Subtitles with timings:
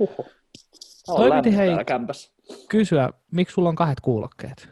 [0.00, 0.26] Huhhuh.
[1.06, 2.32] Toi piti hei- täällä kämpässä.
[2.68, 4.68] Kysyä, miksi sulla on kahdet kuulokkeet?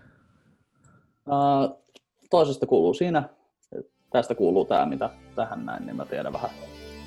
[1.27, 1.85] Uh,
[2.31, 3.29] toisesta kuuluu siinä,
[4.11, 6.51] tästä kuuluu tämä, mitä tähän näin, niin mä tiedän vähän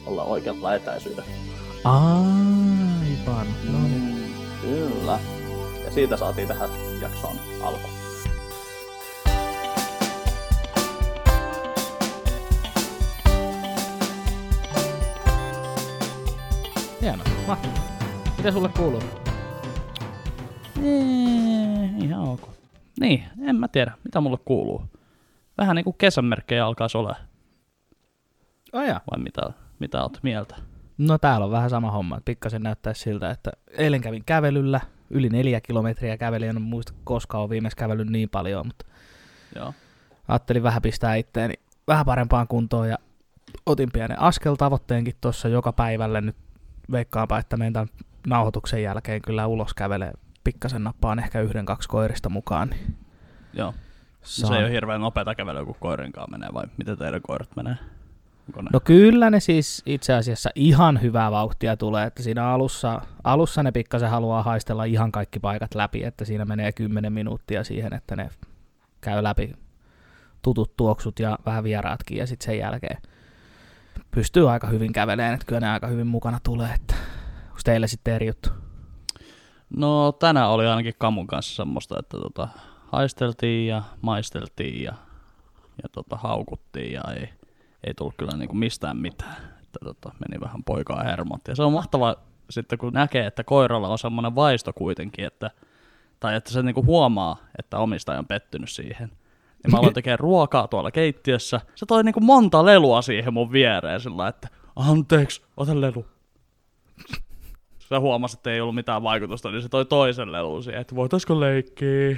[0.06, 1.32] olla oikealla etäisyydellä.
[1.84, 3.48] Aivan.
[3.72, 4.02] No niin.
[4.02, 5.20] Mm, kyllä.
[5.86, 6.70] Ja siitä saatiin tähän
[7.02, 7.88] jaksoon alku.
[17.02, 17.26] Hienoa.
[17.48, 17.91] Mahtavaa.
[18.42, 19.02] Mitä sulle kuuluu?
[20.84, 22.50] Ee, ihan ok.
[23.00, 24.84] Niin, en mä tiedä, mitä mulle kuuluu.
[25.58, 27.16] Vähän niinku kesän merkkejä alkaisi olla,
[28.74, 29.02] Oh, ja.
[29.12, 29.42] vai mitä,
[29.80, 30.56] mitä oot mieltä?
[30.98, 32.18] No täällä on vähän sama homma.
[32.18, 34.82] että Pikkasen näyttäisi siltä, että eilen kävin kävelyllä.
[35.10, 38.86] Yli neljä kilometriä kävelin, en muista koska on viimeksi kävellyt niin paljon, mutta
[39.56, 39.74] Joo.
[40.28, 41.54] ajattelin vähän pistää itteeni
[41.88, 42.98] vähän parempaan kuntoon ja
[43.66, 46.36] otin pienen askeltavoitteenkin tuossa joka päivälle nyt
[46.92, 47.90] veikkaanpa, että meidän tämän
[48.28, 50.12] nauhoituksen jälkeen kyllä ulos kävelee
[50.44, 52.70] pikkasen nappaan ehkä yhden, kaksi koirista mukaan.
[52.70, 52.98] Niin
[53.54, 53.74] Joo.
[54.24, 57.76] Se saan- ei ole hirveän nopeata kävelyä, kun koirinkaan menee, vai miten teidän koirat menee?
[58.48, 58.70] Onko ne?
[58.74, 63.72] No kyllä ne siis itse asiassa ihan hyvää vauhtia tulee, että siinä alussa, alussa ne
[63.72, 68.30] pikkasen haluaa haistella ihan kaikki paikat läpi, että siinä menee 10 minuuttia siihen, että ne
[69.02, 69.54] käy läpi
[70.42, 72.98] tutut tuoksut ja vähän vieraatkin ja sitten sen jälkeen
[74.12, 76.96] pystyy aika hyvin kävelemään, että kyllä ne aika hyvin mukana tulee, että
[77.62, 78.50] onko teille sitten eri juttu?
[79.70, 82.48] No tänään oli ainakin Kamun kanssa semmoista, että tota,
[82.88, 84.94] haisteltiin ja maisteltiin ja,
[85.84, 87.30] ja tota, haukuttiin ja ei,
[87.84, 89.36] ei tullut kyllä niinku mistään mitään.
[89.64, 91.48] Että tota, meni vähän poikaa hermot.
[91.48, 92.16] Ja se on mahtavaa
[92.50, 95.52] sitten kun näkee, että koiralla on semmoinen vaisto kuitenkin, että,
[96.20, 99.12] tai että se niinku huomaa, että omistaja on pettynyt siihen.
[99.64, 101.62] Ja mä aloin tekemään ruokaa tuolla keittiössä.
[101.76, 106.06] Se toi niinku monta lelua siihen mun viereen sillä että anteeksi, ota lelu.
[107.92, 111.40] Se huomasi, että ei ollut mitään vaikutusta, niin se toi toisen lelun siihen, että voitaisko
[111.40, 112.18] leikkiä.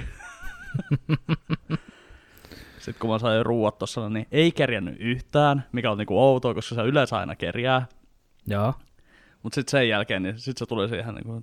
[2.78, 6.74] Sitten kun mä sain ruuat tossa, niin ei kerjännyt yhtään, mikä on niinku outoa, koska
[6.74, 7.86] se yleensä aina kerjää.
[8.46, 8.74] Joo.
[9.42, 11.42] Mutta sitten sen jälkeen, niin sit se tuli siihen niinku,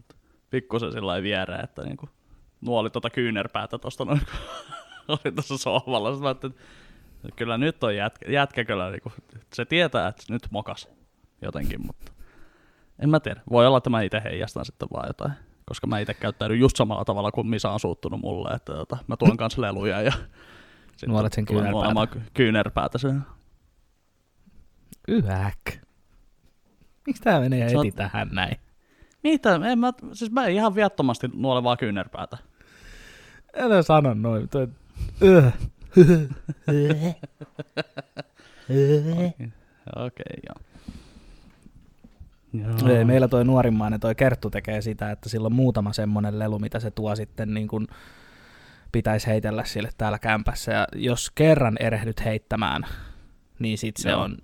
[0.49, 2.09] pikkusen sillä viereen, että niinku,
[2.61, 4.35] nuoli tota kyynärpäätä tosta noin, kun
[5.25, 6.09] oli tuossa sohvalla.
[6.09, 6.55] Sitten mä ajattelin,
[7.23, 9.11] että kyllä nyt on jätkä, jätkä kyllä, niinku,
[9.53, 10.89] se tietää, että nyt mokas
[11.41, 12.11] jotenkin, mutta
[13.01, 13.41] en mä tiedä.
[13.51, 15.31] Voi olla, että mä itse heijastan sitten vaan jotain,
[15.65, 19.17] koska mä itse käyttäydyn just samalla tavalla kuin Misa on suuttunut mulle, että tota, mä
[19.17, 20.11] tuon kanssa leluja ja
[20.91, 22.21] sitten Nuolet sen kyynärpäätä.
[22.33, 23.21] kyynärpäätä sen.
[25.07, 25.57] Yhäk.
[27.07, 28.57] Miksi tää menee Sä heti oot- tähän näin?
[29.23, 29.55] Mitä?
[29.71, 32.37] En mä, siis mä ihan viattomasti nuole vaan kyynärpäätä.
[33.57, 34.49] Älä sano noin.
[34.49, 34.67] Toi...
[39.95, 40.70] Okei, joo.
[42.53, 42.97] Joo.
[42.97, 46.79] Ei, meillä toi nuorimmainen, toi Kerttu tekee sitä, että sillä on muutama semmonen lelu, mitä
[46.79, 47.87] se tuo sitten niin kuin
[48.91, 50.71] pitäisi heitellä sille täällä kämpässä.
[50.71, 52.83] Ja jos kerran erehdyt heittämään,
[53.59, 54.21] niin sit se Joo.
[54.21, 54.37] on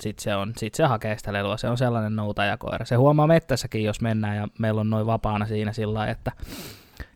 [0.00, 1.56] sit se, on, sit se hakee sitä lelua.
[1.56, 2.84] Se on sellainen noutajakoira.
[2.84, 6.32] Se huomaa mettässäkin, jos mennään ja meillä on noin vapaana siinä sillä lailla, että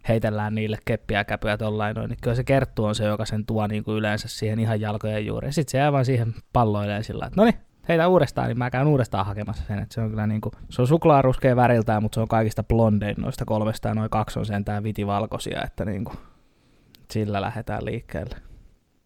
[0.08, 3.46] heitellään niille keppiä ja käpyä tollain noin, niin kyllä se Kerttu on se, joka sen
[3.46, 5.52] tuo niin kuin yleensä siihen ihan jalkojen juureen.
[5.52, 7.58] Sitten se jää vaan siihen palloilleen sillä että no niin,
[7.88, 9.78] heitä uudestaan, niin mä käyn uudestaan hakemassa sen.
[9.78, 13.16] Että se on kyllä niin kuin, se on suklaaruskea väriltään, mutta se on kaikista blondein
[13.18, 16.16] noista kolmesta ja noin kaksi on sentään vitivalkoisia, että niin kuin,
[17.10, 18.36] sillä lähdetään liikkeelle.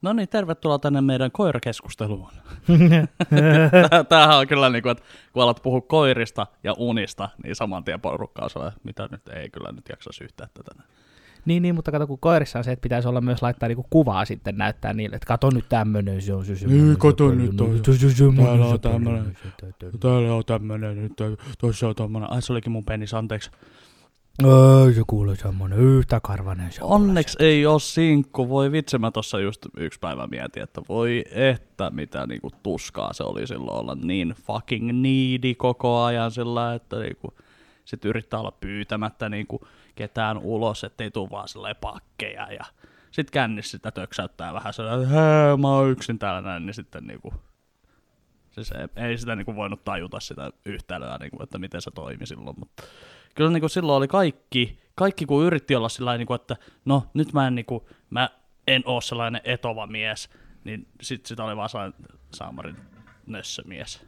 [0.02, 2.30] No niin, tervetuloa tänne meidän koirakeskusteluun.
[4.08, 8.00] Tämähän on kyllä niin kuin, että kun alat puhua koirista ja unista, niin saman tien
[8.00, 10.82] porukka on mitä nyt ei kyllä nyt jaksaisi yhtään tätä.
[11.48, 14.24] Niin, niin, mutta kato, kun koirissa on se, että pitäisi olla myös laittaa niinku kuvaa
[14.24, 16.86] sitten näyttää niille, että kato nyt tämmönen, se on se semmonen.
[16.86, 17.66] Niin, kato nyt no,
[18.36, 19.36] täällä on tämmönen.
[19.60, 20.00] tämmönen.
[20.00, 21.12] Täällä on tämmönen nyt,
[21.58, 23.50] tuossa on tommonen, ai se olikin mun penis, anteeksi.
[24.86, 26.90] Ei se kuule semmonen yhtä karvanen se on.
[26.90, 31.90] Onneksi ei oo sinkku, voi vitsi mä tossa just yksi päivä mietin, että voi että
[31.90, 37.34] mitä niinku tuskaa se oli silloin olla niin fucking needy koko ajan sillä, että niinku,
[37.84, 39.60] sit yrittää olla pyytämättä niinku
[39.98, 42.64] ketään ulos, ettei tuu vaan silleen pakkeja ja
[43.10, 47.06] sit kännissä sitä töksäyttää vähän sellainen, että hää, mä oon yksin täällä näin, niin sitten
[47.06, 47.34] niinku,
[48.50, 52.56] siis ei, ei sitä niinku voinut tajuta sitä yhtälöä, niinku, että miten se toimi silloin,
[52.58, 52.82] mutta
[53.34, 57.46] kyllä niinku silloin oli kaikki, kaikki kun yritti olla sillä niinku, että no nyt mä
[57.46, 58.30] en, niinku, mä
[58.66, 60.30] en oo sellainen etova mies,
[60.64, 62.00] niin sit sitä oli vaan sellainen
[62.34, 62.76] saamarin
[63.26, 64.06] nössömies.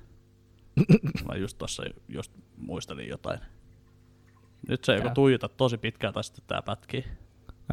[1.28, 3.40] mä just tossa just muistelin jotain.
[4.69, 5.15] Nyt se joko Joo.
[5.15, 7.05] tuijotat tosi pitkään tai sitten tää pätkii.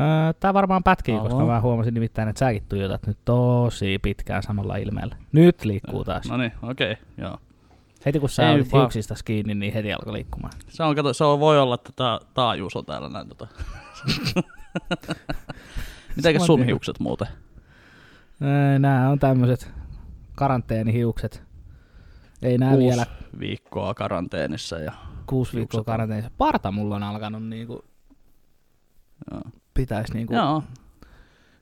[0.02, 1.46] Öö, tää varmaan pätkii, koska Alo.
[1.46, 5.16] mä huomasin nimittäin, että säkin tuijotat nyt tosi pitkään samalla ilmeellä.
[5.32, 6.30] Nyt liikkuu taas.
[6.30, 7.38] No niin, okei, okay, joo.
[8.06, 10.54] Heti kun sä Ei olit hiuksista kiinni, niin heti alkoi liikkumaan.
[10.68, 13.28] Se, on, kato, se on, voi olla, että tämä taajuus on täällä näin.
[13.28, 13.48] Tota.
[16.16, 17.28] Mitenkäs sun hiukset muuten?
[18.80, 19.72] Nämä on tämmöiset
[20.36, 21.44] karanteenihiukset.
[22.42, 23.06] Ei nää Kuusi vielä
[23.40, 24.92] viikkoa karanteenissa ja
[25.28, 26.32] kuusi viikkoa karanteenissa.
[26.38, 27.86] Parta mulla on alkanut niinku,
[29.32, 29.42] joo.
[29.74, 30.64] pitäisi niinku, joo.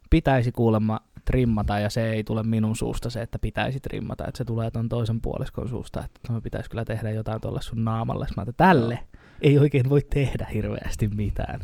[0.09, 4.45] pitäisi kuulemma trimmata ja se ei tule minun suusta se, että pitäisi trimmata, että se
[4.45, 8.27] tulee ton toisen puoliskon suusta, että me pitäisi kyllä tehdä jotain tuolle sun naamalle.
[8.37, 8.99] Mä että tälle
[9.41, 11.59] ei oikein voi tehdä hirveästi mitään.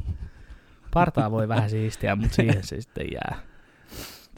[0.94, 3.40] Partaa voi vähän siistiä, mutta siihen se sitten jää.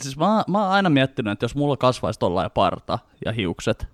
[0.02, 3.88] Siis mä, mä oon aina miettinyt, että jos mulla kasvaisi tollain parta ja hiukset,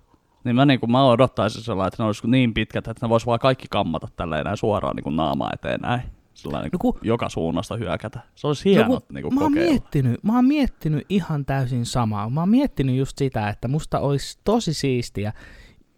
[0.44, 3.38] niin mä, niin mä odottaisin sellainen, että ne olisi niin pitkät, että ne vois vaan
[3.38, 6.02] kaikki kammata tälleen näin suoraan niin naamaa eteen näin.
[6.34, 8.20] Sellainen No niin ku- joka suunnasta hyökätä.
[8.34, 9.70] Se olisi hieno kun niin kuin mä, oon kokeilla.
[9.70, 12.30] miettinyt, mä oon miettinyt ihan täysin samaa.
[12.30, 15.32] Mä oon miettinyt just sitä, että musta olisi tosi siistiä,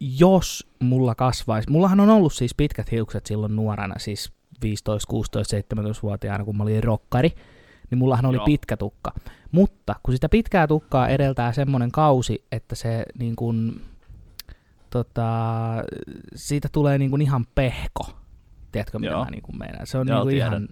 [0.01, 1.71] jos mulla kasvaisi.
[1.71, 6.85] Mullahan on ollut siis pitkät hiukset silloin nuorena, siis 15, 16, 17-vuotiaana, kun mä olin
[6.85, 7.31] rokkari,
[7.91, 8.45] niin mullahan oli Joo.
[8.45, 9.13] pitkä tukka.
[9.53, 13.81] Mutta kun sitä pitkää tukkaa edeltää semmoinen kausi, että se niin kun,
[14.93, 15.31] tota,
[16.35, 18.11] siitä tulee niin kun ihan pehko.
[18.73, 19.25] Tiedätkö, mitä Joo.
[19.25, 19.87] mä niin kun meinaan?
[19.87, 20.53] Se on Joo, niin tiedän.
[20.53, 20.69] ihan...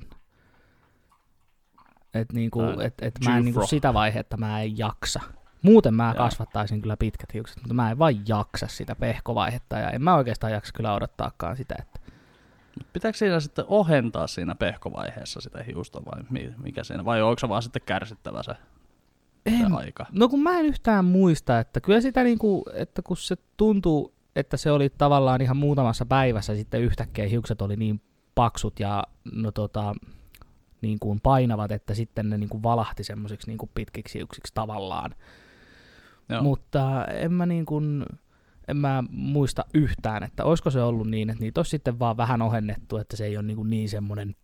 [2.14, 5.20] Et niinku, et, et mä en niinku sitä vaihetta mä en jaksa.
[5.62, 6.24] Muuten mä Joo.
[6.24, 10.52] kasvattaisin kyllä pitkät hiukset, mutta mä en vaan jaksa sitä pehkovaihetta ja en mä oikeastaan
[10.52, 12.00] jaksa kyllä odottaakaan sitä, että
[12.92, 17.04] Pitääkö siinä sitten ohentaa siinä pehkovaiheessa sitä hiusta vai mi- mikä siinä?
[17.04, 18.52] Vai onko se vaan sitten kärsittävä se
[19.46, 20.06] en, aika?
[20.12, 24.56] No kun mä en yhtään muista, että kyllä sitä niinku, että kun se tuntuu, että
[24.56, 28.00] se oli tavallaan ihan muutamassa päivässä sitten yhtäkkiä hiukset oli niin
[28.34, 29.94] paksut ja no tota,
[30.82, 35.14] niin kuin painavat, että sitten ne niin kuin valahti semmoisiksi niin kuin pitkiksi hiuksiksi tavallaan.
[36.28, 36.42] Joo.
[36.42, 38.06] Mutta en mä, niin kuin,
[38.68, 42.42] en mä muista yhtään, että olisiko se ollut niin, että niitä olisi sitten vaan vähän
[42.42, 44.36] ohennettu, että se ei ole niin, kuin niin semmoinen,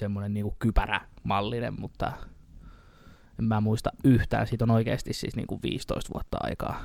[0.00, 2.12] semmoinen niin kuin kypärämallinen, mutta
[3.38, 4.46] en mä muista yhtään.
[4.46, 6.80] Siitä on oikeasti siis niin kuin 15 vuotta aikaa.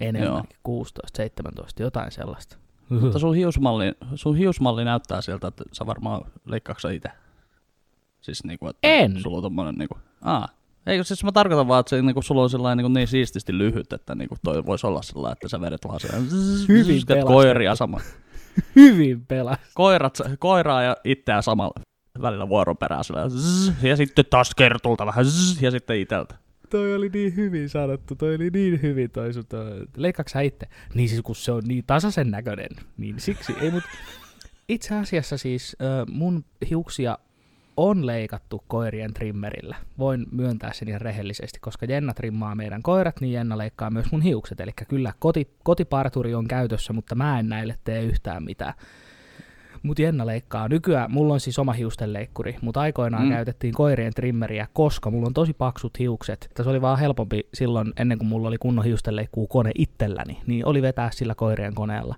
[0.00, 2.56] Enemmänkin, 16, 17, jotain sellaista.
[2.88, 7.08] Mutta sun hiusmalli, sun hiusmalli näyttää siltä, että sä varmaan leikkaaksa itse.
[8.20, 9.20] Siis niinku, että En.
[9.20, 10.48] sulla on tommonen niinku, aa.
[10.86, 13.92] Eikö siis mä tarkoitan vaan, että se, niinku, sulla on sellainen niinku, niin siististi lyhyt,
[13.92, 16.10] että niinku, toi voisi olla sellainen, että sä vedet vaan sen
[16.68, 17.26] Hyvin pelastettu.
[17.26, 18.00] koiria sama.
[18.76, 19.58] Hyvin pelas.
[19.74, 21.80] Koirat, koiraa ja itseään samalla
[22.20, 26.34] välillä vuoron perään sillä, zzz, ja sitten taas kertulta vähän zzz, ja sitten iteltä.
[26.70, 29.86] Toi oli niin hyvin sanottu, toi oli niin hyvin toi sun toi.
[30.44, 30.66] Itse?
[30.94, 33.82] Niin siis kun se on niin tasaisen näköinen, niin siksi ei mut...
[34.68, 35.76] Itse asiassa siis
[36.10, 37.18] mun hiuksia
[37.76, 39.76] on leikattu koirien trimmerillä.
[39.98, 44.22] Voin myöntää sen ihan rehellisesti, koska Jenna trimmaa meidän koirat, niin Jenna leikkaa myös mun
[44.22, 44.60] hiukset.
[44.60, 48.74] Eli kyllä koti, kotiparturi on käytössä, mutta mä en näille tee yhtään mitään.
[49.82, 50.68] Mut Jenna leikkaa.
[50.68, 53.30] Nykyään mulla on siis oma hiustenleikkuri, mutta aikoinaan Mm.
[53.30, 56.50] käytettiin koirien trimmeriä, koska mulla on tosi paksut hiukset.
[56.62, 60.82] Se oli vaan helpompi silloin, ennen kuin mulla oli kunnon hiustenleikkuu kone itselläni, niin oli
[60.82, 62.14] vetää sillä koirien koneella.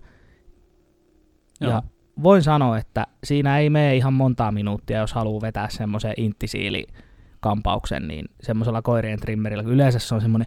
[1.61, 1.71] Joo.
[1.73, 1.83] Ja
[2.23, 8.25] voin sanoa, että siinä ei mene ihan montaa minuuttia, jos haluaa vetää semmoisen inttisiilikampauksen, niin
[8.43, 10.47] semmoisella koirien trimmerillä, yleensä se on semmoinen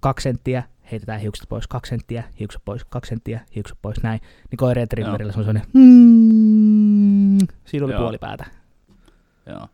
[0.00, 0.62] kaksi senttiä,
[0.92, 4.20] heitetään hiukset pois, kaksi senttiä, hiukset pois, kaksi senttiä, hiukset pois, näin.
[4.50, 8.02] Niin koirien trimmerillä se on semmoinen, mm, siinä oli Joo.
[8.02, 8.46] puoli päätä.
[9.46, 9.68] Joo.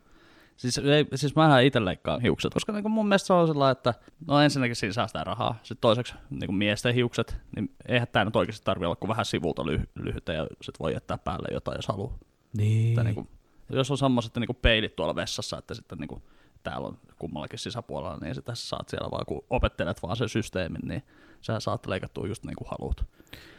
[0.57, 3.95] Siis, ei, siis mähän itse leikkaan hiukset, koska niin mun mielestä se on sellainen, että
[4.27, 5.59] no ensinnäkin siinä saa sitä rahaa.
[5.63, 9.63] Sitten toiseksi niin miesten hiukset, niin eihän tämä nyt oikeasti tarvitse olla kuin vähän sivulta
[9.63, 12.19] lyhy- lyhytä ja sit voi jättää päälle jotain, jos haluaa.
[12.57, 12.89] Niin.
[12.89, 13.29] Että, niin kuin,
[13.71, 16.23] jos on semmoiset niin peilit tuolla vessassa, että sitten niin kuin,
[16.63, 20.81] täällä on kummallakin sisäpuolella, niin sitten sä saat siellä vaan, kun opettelet vaan sen systeemin,
[20.85, 21.03] niin
[21.41, 23.05] sä saat leikattua just niin kuin haluat.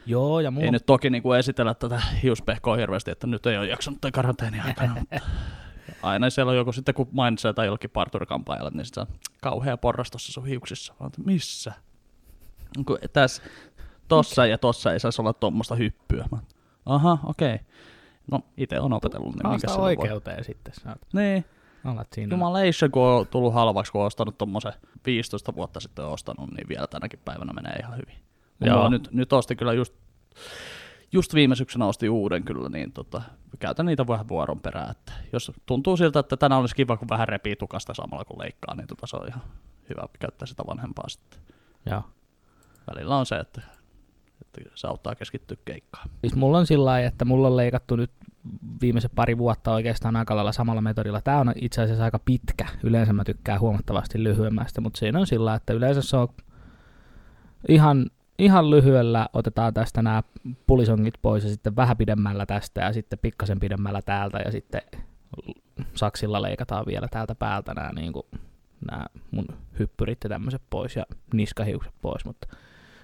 [0.06, 3.58] Joo, ja mulla Ei nyt toki niin kuin esitellä tätä hiuspehkoa hirveästi, että nyt ei
[3.58, 5.22] ole jaksanut tämän karanteeni aikana, mutta
[6.04, 9.08] aina siellä on joku sitten, kun mainitsee tai jollekin parturikampaajalle, niin sitten
[9.42, 10.94] kauhea porras tuossa sun hiuksissa.
[11.00, 11.74] Mä missä?
[12.86, 13.44] Kun tässä,
[14.08, 16.26] tossa ja tossa ei saisi olla tuommoista hyppyä.
[16.32, 16.38] Mä,
[16.86, 17.54] aha, okei.
[17.56, 17.66] Okay.
[18.32, 19.96] No, itse on opetellut, niin haastaa sillä voi.
[20.00, 20.74] oikeuteen sitten.
[20.84, 21.08] Sä oot-
[21.84, 22.34] Niin, alat siinä.
[22.34, 24.74] Jumalation, kun on tullut halvaksi, kun on ostanut tommosen
[25.06, 28.16] 15 vuotta sitten ostanut, niin vielä tänäkin päivänä menee ihan hyvin.
[28.62, 28.78] Joo.
[28.78, 28.90] Joo.
[28.90, 29.94] Nyt, nyt ostin kyllä just,
[31.12, 33.22] just viime syksynä ostin uuden kyllä, niin tota,
[33.60, 34.92] käytän niitä vähän vuoron perään.
[34.92, 38.76] Että jos tuntuu siltä, että tänään olisi kiva, kun vähän repii tukasta samalla kun leikkaa,
[38.76, 39.42] niin tota, se on ihan
[39.90, 41.40] hyvä käyttää sitä vanhempaa sitten.
[41.86, 42.04] Joo.
[42.96, 43.62] Välillä on se, että,
[44.42, 46.10] että se auttaa keskittyä keikkaan.
[46.22, 48.12] Siis mulla on sillä lailla, että mulla on leikattu nyt
[48.82, 51.22] viimeiset pari vuotta oikeastaan aika lailla samalla metodilla.
[51.22, 52.68] Tämä on itse asiassa aika pitkä.
[52.84, 56.28] Yleensä mä tykkään huomattavasti lyhyemmästä, mutta siinä on sillä että yleensä se on
[57.68, 58.06] ihan,
[58.40, 60.24] ihan lyhyellä otetaan tästä nämä
[60.68, 64.82] pulisongit pois ja sitten vähän pidemmällä tästä ja sitten pikkasen pidemmällä täältä ja sitten
[65.94, 68.26] saksilla leikataan vielä täältä päältä nämä, niin kuin,
[68.92, 69.46] nämä mun
[69.80, 72.48] hyppyrit ja tämmöiset pois ja niskahiukset pois, mutta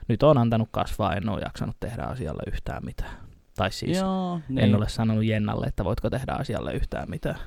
[0.07, 3.17] nyt on antanut kasvaa, en ole jaksanut tehdä asialle yhtään mitään.
[3.57, 4.59] Tai siis Joo, niin.
[4.59, 7.39] en ole sanonut Jennalle, että voitko tehdä asialle yhtään mitään.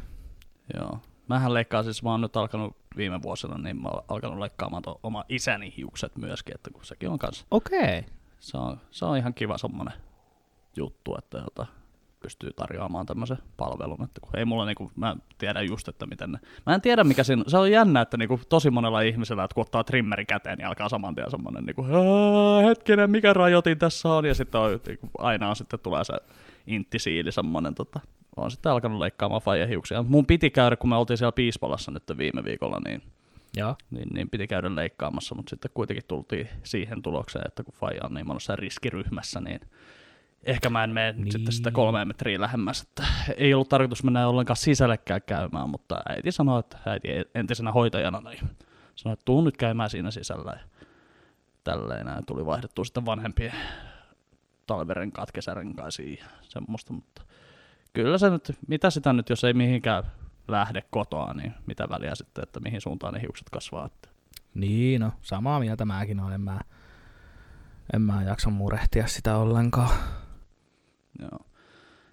[0.75, 0.99] Joo.
[1.29, 5.01] Mähän leikkaan siis, mä oon nyt alkanut viime vuosina, niin mä oon alkanut leikkaamaan tuon
[5.03, 8.05] oma isäni hiukset myöskin, että kun sekin on kanssa, Okei.
[8.39, 9.95] se on, se on ihan kiva semmonen
[10.77, 11.67] juttu, että jota
[12.21, 16.39] pystyy tarjoamaan tämmöisen palvelun, että kun ei mulla niinku, mä tiedän just, että miten ne,
[16.67, 19.63] mä en tiedä mikä siinä, se on jännä, että niinku tosi monella ihmisellä, että kun
[19.63, 24.25] ottaa trimmeri käteen, niin alkaa saman tien semmonen niinku, "Aa, hetkinen, mikä rajoitin tässä on,
[24.25, 26.15] ja sitten on, niinku, aina on sitten tulee se
[26.67, 28.01] inttisiili semmonen tota,
[28.37, 30.03] on sitten alkanut leikkaamaan faija hiuksia.
[30.03, 33.03] Mun piti käydä, kun me oltiin siellä Piispalassa nyt viime viikolla, niin,
[33.57, 33.77] Joo.
[33.91, 38.15] niin, niin piti käydä leikkaamassa, mutta sitten kuitenkin tultiin siihen tulokseen, että kun faija on
[38.15, 39.61] niin monessa riskiryhmässä, niin
[40.45, 41.23] ehkä mä en mene niin.
[41.23, 41.33] Niin.
[41.33, 42.83] sitten sitä kolme metriä lähemmäs.
[42.83, 43.05] Että
[43.37, 48.49] ei ollut tarkoitus mennä ollenkaan sisällekään käymään, mutta äiti sanoi, että äiti entisenä hoitajana niin
[48.95, 50.53] sanoi, että tuu nyt käymään siinä sisällä.
[50.53, 50.87] Ja
[51.65, 53.55] tälleen näin tuli vaihdettua sitten vanhempien
[54.67, 57.23] talvirenkaat kesärenkaisiin ja semmoista, mutta
[57.93, 60.05] kyllä se nyt, mitä sitä nyt, jos ei mihinkään
[60.49, 63.87] lähde kotoa, niin mitä väliä sitten, että mihin suuntaan ne hiukset kasvaa.
[63.87, 64.09] Että
[64.55, 66.35] Niin, no samaa mieltä mäkin olen.
[66.35, 66.61] En mä,
[67.93, 69.91] en mä jaksa murehtia sitä ollenkaan.
[71.19, 71.39] Joo.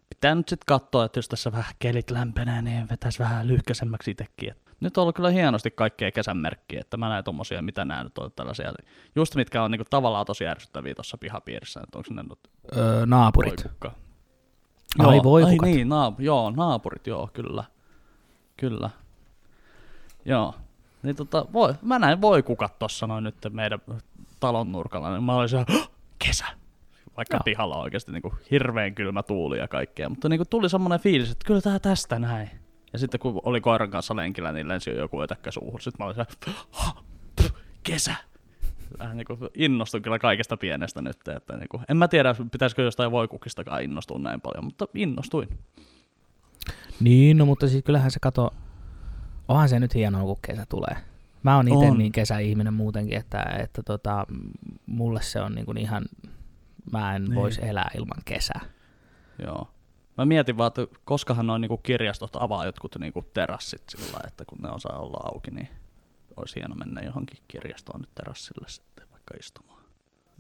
[0.10, 4.50] Pitää nyt sitten katsoa, että jos tässä vähän kelit lämpenee, niin vetäisi vähän lyhkäisemmäksi itsekin.
[4.52, 8.04] Et Nyt on ollut kyllä hienosti kaikkea kesän merkkiä, että mä näen tommosia, mitä nämä
[8.04, 8.74] nyt on tällaisia,
[9.16, 12.40] just mitkä on niinku tavallaan tosi ärsyttäviä tuossa pihapiirissä, että onko ne nyt
[12.78, 13.64] Öö, naapurit.
[13.64, 13.92] voikukka.
[15.00, 15.68] Ai Joo, voikukat.
[15.70, 17.64] Ai niin, naap- joo, naapurit, joo, kyllä.
[18.58, 18.90] Kyllä.
[20.26, 20.56] Joo.
[21.04, 23.80] Niin tota, voi, mä näin voikukat tossa noin nyt meidän
[24.40, 26.46] talon nurkalla, niin mä olin "Hah, kesä.
[27.18, 27.42] Vaikka Joo.
[27.46, 31.46] pihalla on oikeasti niin hirveän kylmä tuuli ja kaikkea, mutta niin tuli semmoinen fiilis, että
[31.46, 32.50] kyllä tää tästä näin.
[32.94, 35.82] Ja sitten kun oli koiran kanssa lenkillä, niin lensi jo joku ötäkkä suuhun.
[35.82, 36.26] Sitten mä olin se,
[36.72, 36.96] "Hah,
[37.42, 37.50] pff,
[37.84, 38.16] kesä.
[39.00, 41.28] Vähän niin kuin innostun kyllä kaikesta pienestä nyt.
[41.28, 45.50] Että niin kuin, en mä tiedä, pitäisikö jostain voikukistakaan innostua näin paljon, mutta innostuin.
[47.00, 48.54] Niin, no mutta siis kyllähän se kato,
[49.48, 50.96] onhan se nyt hienoa, kun kesä tulee.
[51.44, 54.26] Mä oon itse niin kesäihminen muutenkin, että, että tota,
[54.86, 56.06] mulle se on niin kuin ihan,
[56.92, 57.36] mä en Niin.
[57.36, 58.62] voisi elää ilman kesää.
[59.44, 59.68] Joo.
[60.18, 64.58] Mä mietin vaan, että koskahan noin niinku kirjastot avaa jotkut niinku terassit sillä että kun
[64.62, 65.70] ne osaa olla auki, niin
[66.38, 69.84] olisi hieno mennä johonkin kirjastoon nyt terassille sitten vaikka istumaan.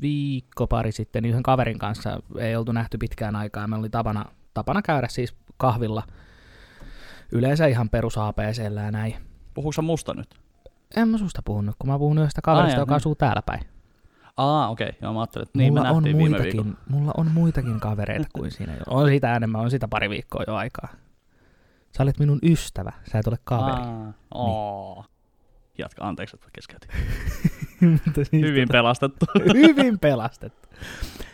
[0.01, 3.67] Viikko pari sitten yhden kaverin kanssa ei oltu nähty pitkään aikaa.
[3.67, 6.03] Meillä oli tapana, tapana käydä siis kahvilla.
[7.31, 9.15] Yleensä ihan perus APCllä ja näin.
[9.53, 10.35] Puhuuko musta nyt?
[10.95, 12.97] En mä susta puhunut, kun mä puhun yhdestä kaverista, Ai, joka niin.
[12.97, 13.61] asuu täällä päin.
[14.37, 14.87] Aa, okei.
[14.89, 14.99] Okay.
[15.01, 16.77] Joo, mä ajattelin, että niin mulla, me on nähtiin viime muitakin, viikolla.
[16.89, 18.73] mulla on muitakin kavereita kuin siinä.
[18.87, 20.87] On sitä enemmän, on sitä pari viikkoa jo aikaa.
[21.97, 23.81] Sä olet minun ystävä, sä et ole kaveri.
[23.81, 25.05] Aa, oo.
[25.77, 26.89] Jatka, anteeksi, että keskeytin.
[28.05, 29.25] Mutta siis Hyvin pelastettu.
[29.53, 30.69] Hyvin pelastettu.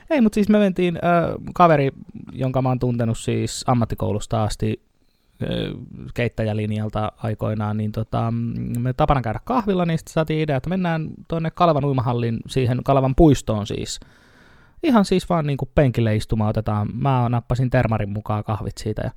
[0.10, 1.92] Ei, mutta siis me mentiin, äh, kaveri,
[2.32, 4.82] jonka mä oon tuntenut siis ammattikoulusta asti
[6.14, 11.10] keittäjälinjalta aikoinaan, niin tota, mm, me tapana käydä kahvilla, niin sitten saatiin idea, että mennään
[11.28, 14.00] tuonne Kalevan uimahallin, siihen Kalevan puistoon siis.
[14.84, 16.90] Ihan siis vaan niin kuin penkille istumaan otetaan.
[16.94, 19.12] Mä nappasin termarin mukaan kahvit siitä ja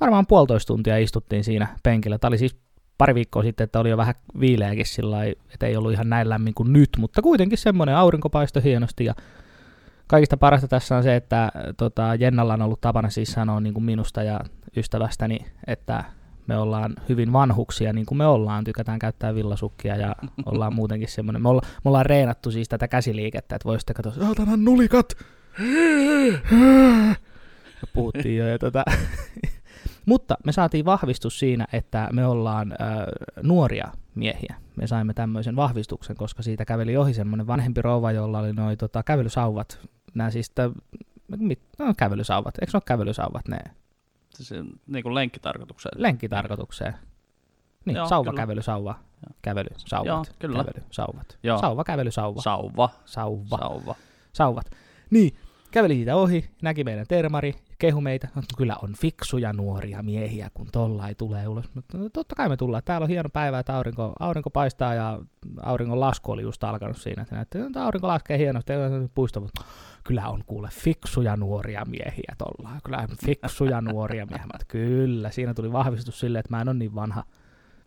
[0.00, 2.18] varmaan puolitoista tuntia istuttiin siinä penkillä.
[2.18, 2.56] Tämä oli siis
[2.98, 6.54] pari viikkoa sitten, että oli jo vähän viileäkin sillä että ei ollut ihan näin lämmin
[6.54, 9.14] kuin nyt, mutta kuitenkin semmoinen aurinko paistoi hienosti ja
[10.10, 13.84] kaikista parasta tässä on se, että tota, Jennalla on ollut tapana siis sanoa niin kuin
[13.84, 14.40] minusta ja
[14.76, 16.04] ystävästäni, että
[16.46, 21.42] me ollaan hyvin vanhuksia, niin kuin me ollaan, tykätään käyttää villasukkia ja ollaan muutenkin semmoinen,
[21.42, 25.12] me, olla, me ollaan reenattu siis tätä käsiliikettä, että voisitte katsoa, saatana nulikat,
[27.80, 28.84] Ja puhuttiin jo, ja tota,
[30.06, 32.78] mutta me saatiin vahvistus siinä, että me ollaan äh,
[33.42, 34.54] nuoria miehiä.
[34.76, 39.02] Me saimme tämmöisen vahvistuksen, koska siitä käveli ohi semmoinen vanhempi rouva, jolla oli noi tota,
[39.02, 39.80] kävelysauvat.
[40.14, 40.70] Nämä siis, tä,
[41.36, 42.54] mit, no, kävelysauvat.
[42.60, 43.58] Eikö ne ole kävelysauvat ne
[44.34, 44.50] Siis
[44.86, 46.02] niin kuin lenkkitarkoitukseen.
[46.02, 46.94] lenkkitarkoitukseen?
[47.84, 48.40] Niin, Joo, sauva, kyllä.
[48.42, 48.98] kävelysauva,
[49.42, 50.64] kävelysauvat, Joo, kyllä.
[50.64, 51.38] kävelysauvat.
[51.42, 51.58] Joo.
[51.58, 52.88] Sauva, kävelysauva, Sauva.
[53.04, 53.94] sauva, Sauva.
[54.32, 54.66] sauvat.
[55.10, 55.36] Niin,
[55.70, 58.28] käveli siitä ohi, näki meidän termari, kehu meitä.
[58.34, 61.74] No, kyllä on fiksuja nuoria miehiä, kun tollai tulee ulos.
[61.74, 62.82] Mutta no, totta kai me tullaan.
[62.84, 65.18] Täällä on hieno päivä, että aurinko, aurinko paistaa ja
[65.62, 67.22] auringon lasku oli just alkanut siinä.
[67.22, 68.72] Että näytti, että aurinko laskee hienosti,
[69.14, 69.64] puisto, mutta
[70.04, 72.70] kyllä on kuule fiksuja nuoria miehiä tolla.
[72.84, 74.46] Kyllä fiksuja nuoria miehiä.
[74.46, 77.24] Mä, kyllä, siinä tuli vahvistus silleen, että mä en ole niin vanha.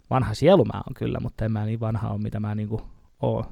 [0.10, 2.82] Vanha sielu mä on kyllä, mutta en mä niin vanha ole, mitä mä niinku
[3.22, 3.46] oon.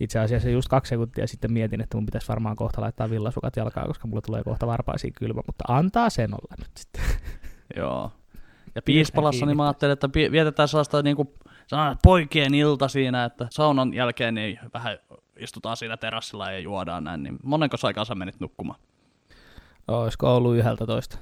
[0.00, 3.86] Itse asiassa just kaksi sekuntia sitten mietin, että mun pitäisi varmaan kohta laittaa villasukat jalkaan,
[3.86, 7.02] koska mulla tulee kohta varpaisiin kylmä, mutta antaa sen olla nyt sitten.
[7.76, 8.12] Joo.
[8.74, 11.28] Ja Piispalassa niin mä ajattelin, että vietetään sellaista niin kuin,
[12.02, 14.98] poikien ilta siinä, että saunan jälkeen niin vähän
[15.40, 18.80] istutaan siinä terassilla ja juodaan näin, niin monenko aikaa sä menit nukkumaan?
[19.88, 21.18] Olisiko ollut yhdeltä toista?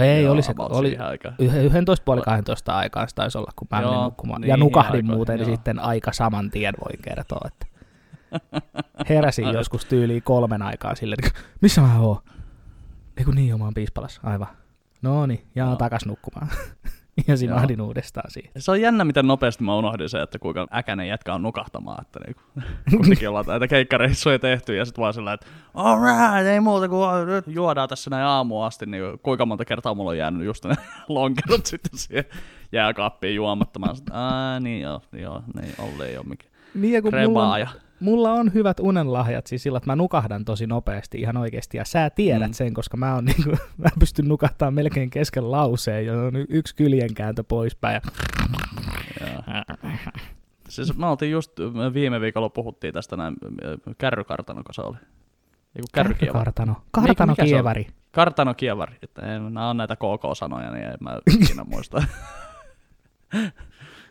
[0.00, 1.34] Ei, Joo, oli se, oli siihen aikaan.
[1.38, 4.40] yh- 11 puoli 12 aikaan se taisi olla, kun mä menin Joo, nukkumaan.
[4.40, 5.46] niin, ja nukahdin aikoihin, muuten joo.
[5.48, 7.48] sitten aika saman tien, voi kertoa.
[7.48, 7.66] Että
[9.08, 12.16] heräsin joskus tyyliin kolmen aikaa silleen, että missä mä oon?
[13.16, 14.48] Ei kun niin, omaan piispalassa, aivan.
[15.02, 15.76] No niin, ja Joo.
[15.76, 16.48] takas nukkumaan.
[17.28, 18.52] ja simahdin uudestaan siihen.
[18.56, 22.20] Se on jännä, miten nopeasti mä unohdin se, että kuinka äkäinen jätkä on nukahtamaan, että
[22.26, 22.42] niinku,
[22.96, 27.44] kumminkin ollaan näitä keikkareissuja tehty ja sitten vaan sillä, että alright, ei muuta kuin nyt
[27.46, 30.74] juodaan tässä näin aamuun asti, niin kuinka monta kertaa mulla on jäänyt just ne
[31.08, 32.24] lonkerot sitten siihen
[32.72, 33.96] jääkaappiin juomattamaan.
[33.96, 37.60] Sitten, Aa, niin joo, joo, niin Olli ei ole mikään Niin, ja kun mulla on,
[37.60, 37.68] ja
[38.00, 42.10] mulla on hyvät unenlahjat, siis sillä, että mä nukahdan tosi nopeasti ihan oikeasti, ja sä
[42.10, 42.52] tiedät Mm.
[42.54, 47.44] sen, koska mä, on niinku, mä pystyn nukahtamaan melkein kesken lauseen, ja on yksi kyljenkääntö
[47.48, 48.00] poispäin, ja
[50.68, 51.52] Siis me oltiin just
[51.94, 54.96] viime viikolla puhuttiin tästä näin, äh, kärrykartanoko se oli?
[55.76, 56.44] Eiku kärrykievari.
[56.44, 56.74] Kartano.
[56.90, 57.46] Kartano on?
[57.46, 57.86] kievari.
[58.10, 58.96] Kartanokievari.
[59.02, 62.02] Että en- Nämä on näitä KK-sanoja, niin en mä ikinä muista.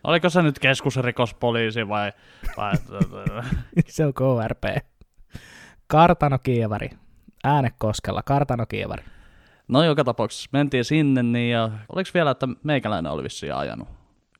[0.06, 2.12] Oliko se nyt keskusrikospoliisi vai...
[2.58, 2.74] vai
[3.88, 4.64] Se on KRP.
[5.88, 6.90] Kartano kievari.
[7.44, 8.24] Äänekoskella.
[8.24, 9.04] Kartano kievari.
[9.68, 13.88] no joka tapauksessa mentiin sinne, niin ja oliko vielä, että meikäläinen oli vissiin ajanut?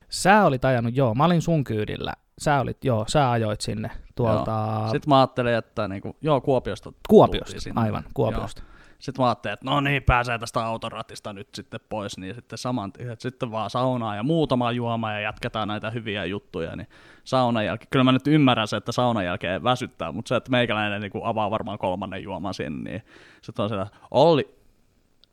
[0.08, 2.12] Sä olit ajanut, joo, mä olin sun kyydillä.
[2.38, 7.60] Sä olit, joo, sä ajoit sinne tuolta Sitten mä ajattelin, että niinku, joo, Kuopiosta Kuopiosta,
[7.60, 7.80] sinne.
[7.80, 8.62] aivan, Kuopiosta.
[8.98, 12.92] Sitten mä ajattelin, että no niin, pääsee tästä autoratista nyt sitten pois, niin sitten saman
[12.92, 16.88] tien, sitten vaan saunaa ja muutama juoma ja jatketaan näitä hyviä juttuja, niin
[17.24, 21.00] saunan jälkeen, kyllä mä nyt ymmärrän se, että saunan jälkeen väsyttää, mutta se, että meikäläinen
[21.00, 23.02] niin avaa varmaan kolmannen juoman sinne, niin
[23.42, 24.56] sitten on siellä, Olli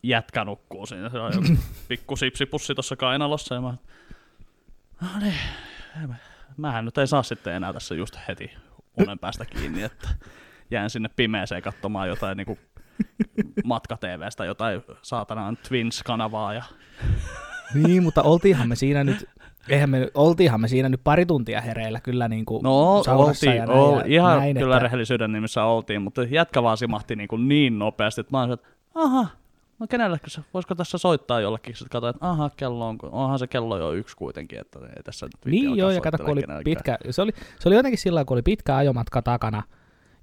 [0.02, 1.48] jätkä nukkuu siinä, se on joku
[1.88, 3.74] pikku sipsipussi tuossa kainalossa, ja mä,
[5.00, 5.34] no niin,
[6.08, 6.14] mä-
[6.56, 8.50] mähän nyt ei saa sitten enää tässä just heti
[9.02, 10.08] unen päästä kiinni, että
[10.70, 12.58] jään sinne pimeeseen katsomaan jotain niin kuin
[13.64, 16.62] matka TVstä jotain saatanaan Twins-kanavaa ja
[17.74, 19.28] Niin, mutta oltiinhan me siinä nyt,
[19.68, 23.66] eihän me, oltiinhan me siinä nyt pari tuntia hereillä kyllä niin kuin No, oltiin, ja
[23.66, 27.28] näin, ol, ja ihan näin, kyllä että, rehellisyyden nimissä oltiin, mutta jätkä vaan simahti niin,
[27.28, 29.26] kuin niin nopeasti, että mä olin, että aha,
[29.78, 33.46] no kenelle, se, voisiko tässä soittaa jollekin, sitten katsoin, että aha, kello on, onhan se
[33.46, 36.64] kello jo yksi kuitenkin, että ei tässä nyt Niin joo, ja kato, kun oli soittelemaan
[36.64, 39.62] pitkä, se oli, se oli jotenkin sillä kun oli pitkä ajomatka takana,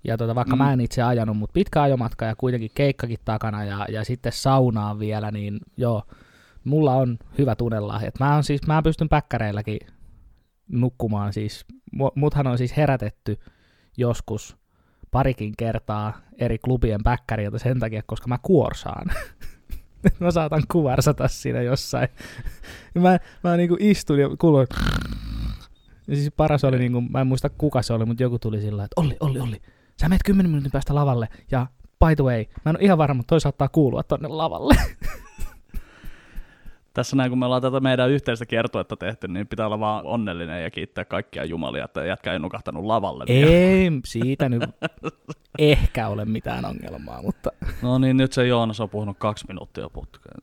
[0.03, 0.61] ja tota, vaikka Mm.
[0.61, 0.65] mm.
[0.65, 4.99] mä en itse ajanut, mutta pitkä ajomatka ja kuitenkin keikkakin takana ja, ja sitten saunaan
[4.99, 6.03] vielä, niin joo,
[6.63, 8.19] mulla on hyvä tunnelahjat.
[8.19, 9.79] Mä, on siis, mä pystyn päkkäreilläkin
[10.67, 13.39] nukkumaan siis, mu- muthan on siis herätetty
[13.97, 14.57] joskus
[15.11, 19.11] parikin kertaa eri klubien päkkäriltä sen takia, koska mä kuorsaan.
[20.19, 22.07] mä saatan kuvarsata siinä jossain.
[22.99, 24.67] mä, mä niinku istun ja kuulun,
[26.07, 28.83] ja siis paras oli, niinku, mä en muista kuka se oli, mutta joku tuli sillä
[28.83, 29.61] että Olli, Olli, Olli,
[30.01, 31.67] sä menet 10 minuutin päästä lavalle, ja
[32.05, 34.75] by the way, mä en ole ihan varma, mutta toi saattaa kuulua tonne lavalle.
[36.93, 40.63] Tässä näin, kun me ollaan tätä meidän yhteistä kiertuetta tehty, niin pitää olla vaan onnellinen
[40.63, 43.25] ja kiittää kaikkia jumalia, että jätkä ei nukahtanut lavalle.
[43.27, 43.51] vielä.
[43.51, 44.63] Ei, siitä nyt
[45.59, 47.51] ehkä ole mitään ongelmaa, mutta
[47.81, 50.39] No niin, nyt se Joonas on puhunut kaksi minuuttia putkeen.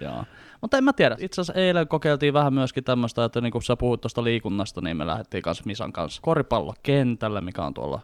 [0.00, 0.24] Joo.
[0.60, 1.16] Mutta en mä tiedä.
[1.20, 4.96] Itse asiassa eilen kokeiltiin vähän myöskin tämmöistä, että niin kun sä puhuit tuosta liikunnasta, niin
[4.96, 8.00] me lähdettiin kanssa Misan kanssa koripallokentälle, mikä on tuolla,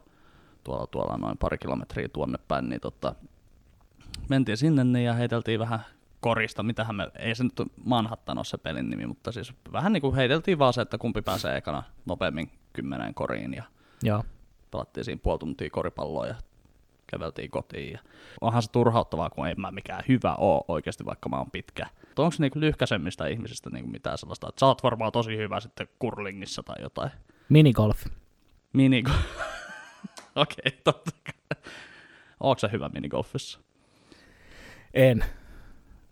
[0.65, 3.15] tuolla, tuolla noin pari kilometriä tuonne päin, niin tota,
[4.29, 5.81] mentiin sinne niin ja heiteltiin vähän
[6.21, 10.01] korista, mitähän me, ei se nyt Manhattan ole se pelin nimi, mutta siis vähän niin
[10.01, 13.63] kuin heiteltiin vaan se, että kumpi pääsee ekana nopeammin kymmeneen koriin ja
[14.03, 14.25] joo.
[14.71, 16.35] pelattiin siinä puoli tuntia koripalloa ja
[17.07, 17.93] käveltiin kotiin.
[17.93, 17.99] Ja
[18.41, 21.87] onhan se turhauttavaa, kun en mä mikään hyvä oo oikeasti, vaikka mä oon pitkä.
[22.17, 25.89] Onko se niinku lyhkäisemmistä ihmisistä niinku mitään sellaista, että sä oot varmaan tosi hyvä sitten
[25.99, 27.11] kurlingissa tai jotain?
[27.49, 28.07] Minigolf.
[28.73, 29.03] Mini...
[30.35, 31.63] Okei, okay, totta kai.
[32.41, 33.61] Ootko sä hyvä minigolfissa?
[34.99, 35.25] En.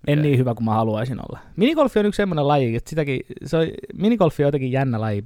[0.06, 1.38] En niin hyvä kuin mä haluaisin olla.
[1.56, 5.24] Minigolfi on yksi semmoinen laji, että sitäkin, se on, minigolfi on jotenkin jännä laji.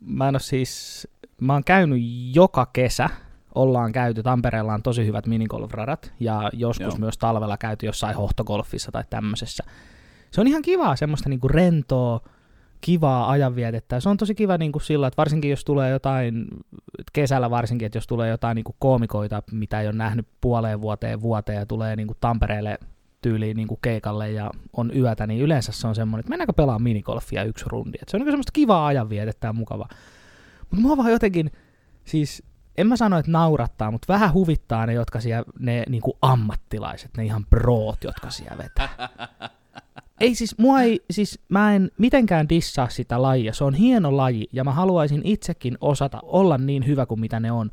[0.00, 1.08] Mä en ole siis,
[1.40, 1.98] mä oon käynyt
[2.34, 3.08] joka kesä,
[3.54, 6.98] ollaan käyty, Tampereella on tosi hyvät minigolfradat, ja joskus Joo.
[6.98, 9.64] myös talvella käyty jossain hohtogolfissa tai tämmöisessä.
[10.30, 12.20] Se on ihan kivaa, semmoista niinku rentoa,
[12.84, 14.00] kivaa ajanvietettä.
[14.00, 16.46] Se on tosi kiva niinku sillä, että varsinkin jos tulee jotain,
[17.12, 21.58] kesällä varsinkin, että jos tulee jotain niinku koomikoita, mitä ei ole nähnyt puoleen vuoteen vuoteen
[21.58, 22.78] ja tulee niinku Tampereelle
[23.22, 27.44] tyyliin niin keikalle ja on yötä, niin yleensä se on semmoinen, että mennäänkö pelaa minigolfia
[27.44, 27.98] yksi rundi.
[28.02, 29.88] Et se on niin semmoista kivaa ajanvietettä ja mukavaa.
[30.60, 31.50] Mutta mua vaan jotenkin,
[32.04, 32.42] siis
[32.76, 37.10] en mä sano, että naurattaa, mutta vähän huvittaa ne, jotka siellä, ne niin kuin ammattilaiset,
[37.16, 38.88] ne ihan proot, jotka siellä vetää.
[40.22, 44.48] Ei siis, mua ei, siis mä en mitenkään dissaa sitä lajia, se on hieno laji
[44.52, 47.70] ja mä haluaisin itsekin osata olla niin hyvä kuin mitä ne on.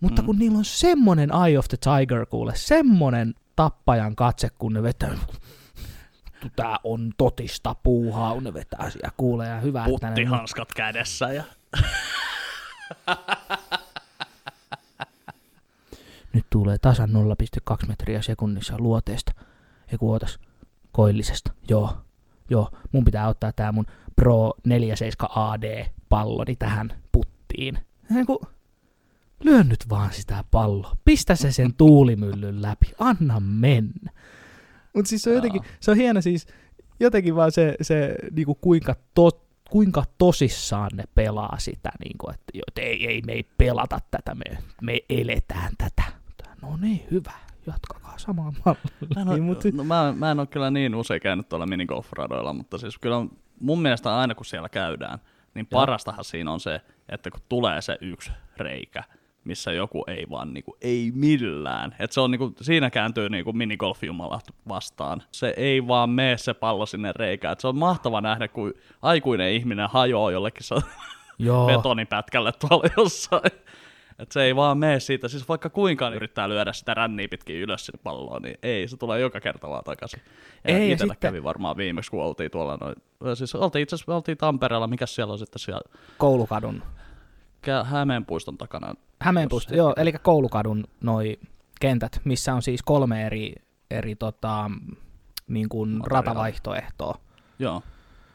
[0.00, 0.26] Mutta Mm.
[0.26, 5.18] kun niillä on semmonen Eye of the Tiger kuule, semmonen tappajan katse, kun ne vetää,
[6.56, 11.32] tää on totista puuhaa, kun ne vetää siellä kuulee ja hyvä, että ne Puttihanskat kädessä
[11.32, 11.44] ja
[16.32, 19.32] nyt tulee tasan 0,2 metriä sekunnissa luoteesta.
[19.92, 20.38] Eiku ootas,
[20.96, 21.52] koillisesta.
[21.68, 21.96] Joo,
[22.50, 27.78] joo, mun pitää ottaa tää mun Pro 47 AD palloni tähän puttiin.
[28.16, 28.46] Eiku,
[29.44, 30.96] lyö nyt vaan sitä palloa.
[31.04, 32.86] Pistä se sen tuulimyllyn läpi.
[32.98, 34.10] Anna mennä.
[34.94, 36.46] Mut siis se on jotenkin, se on hieno siis,
[37.00, 39.30] jotenkin vaan se, se niinku kuinka, to,
[39.70, 44.58] kuinka tosissaan ne pelaa sitä, niinku, että, että ei, ei, me ei pelata tätä, me,
[44.82, 46.02] me eletään tätä.
[46.62, 47.32] No niin, hyvä,
[47.66, 49.18] jatkakaa samaan Mä malliin.
[49.18, 52.78] en, ole, Mut, no, mä, mä en ole kyllä niin usein käynyt tuolla minigolfradoilla, mutta
[52.78, 55.18] siis kyllä on, mun mielestä aina kun siellä käydään,
[55.54, 55.80] niin Joo.
[55.80, 59.04] parastahan siinä on se, että kun tulee se yksi reikä,
[59.44, 61.94] missä joku ei vaan niinku, ei millään.
[61.98, 65.22] Et se on niinku, siinä kääntyy niinku minigolfjumalat vastaan.
[65.32, 67.52] Se ei vaan mene se pallo sinne reikään.
[67.52, 70.74] Et se on mahtava nähdä, kun aikuinen ihminen hajoaa jollekin se
[71.38, 73.50] joo, betonipätkälle tuolla jossain.
[74.18, 77.86] Et se ei vaan mene siitä, siis vaikka kuinka yrittää lyödä sitä ränniä pitkin ylös
[77.86, 80.22] sinne palloon, niin ei, se tulee joka kerta vaan takaisin.
[80.64, 82.94] Ja Ei, ja sitten- kävi varmaan viimeksi, kun oltiin tuolla noin,
[83.36, 85.80] siis oltiin itse asiassa oltiin Tampereella, mikä siellä on sitten siellä
[86.18, 86.82] koulukadun,
[87.84, 88.94] Hämeenpuiston takana.
[89.22, 91.38] Hämeenpuisto, Jos- joo, eli koulukadun noi
[91.80, 93.52] kentät, missä on siis kolme eri,
[93.90, 94.70] eri tota,
[95.48, 97.14] niin kuin ratavaihtoehtoa.
[97.58, 97.82] Joo,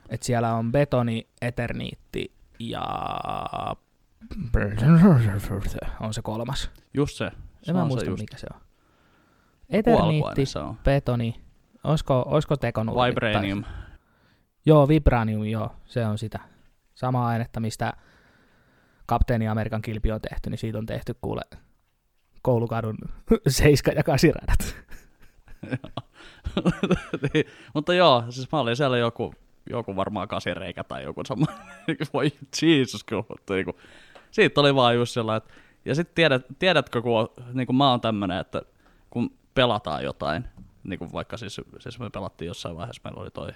[0.10, 2.82] Et siellä on betoni, eterniitti ja
[6.00, 6.72] on se kolmas.
[6.94, 7.32] just se.
[7.62, 8.22] se En mä muista se just.
[8.22, 8.62] mikä se on.
[9.70, 10.78] Eterniitti, on.
[10.84, 11.42] betoni,
[11.84, 13.02] olisiko, olisiko tekonurmi?
[13.10, 13.64] Vibranium.
[13.64, 13.72] Tai-
[14.66, 16.40] Joo, Vibranium, joo, se on sitä.
[16.96, 17.94] Samaa ainetta, mistä
[19.06, 21.42] Kapteeni Amerikan kilpi on tehty, niin siitä on tehty kuule
[22.42, 22.98] koulukadun
[23.48, 24.76] 7 ja 8 radat.
[27.34, 29.34] Niin, Mutta joo, siis mä olin siellä joku,
[29.70, 31.46] joku varmaan kasireikä tai joku sama.
[32.14, 32.32] Voi
[32.62, 33.24] Jesus, kyllä.
[33.30, 33.80] Mutta niinku,
[34.32, 35.54] siitä oli vaan just sellainen, että
[35.86, 38.62] ja sitten tiedät, tiedätkö, kun on, niin kuin mä oon tämmönen, että
[39.10, 40.46] kun pelataan jotain,
[40.84, 43.50] niin kuin vaikka siis, siis me pelattiin jossain vaiheessa, meillä oli toi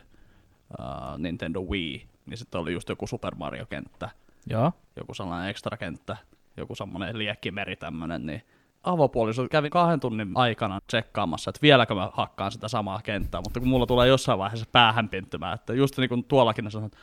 [0.80, 4.10] uh, Nintendo Wii, niin sitten oli just joku Super Mario-kenttä,
[4.48, 4.72] Joo.
[4.96, 6.18] joku sellainen ekstra kenttä,
[6.58, 8.42] joku semmoinen liekkimeri tämmönen, niin
[8.84, 13.70] avopuoliso kävi kahden tunnin aikana tsekkaamassa, että vieläkö mä hakkaan sitä samaa kenttää, mutta kun
[13.70, 16.98] mulla tulee jossain vaiheessa päähän pinttymään, että just niin kuin tuollakin ne sanoo, että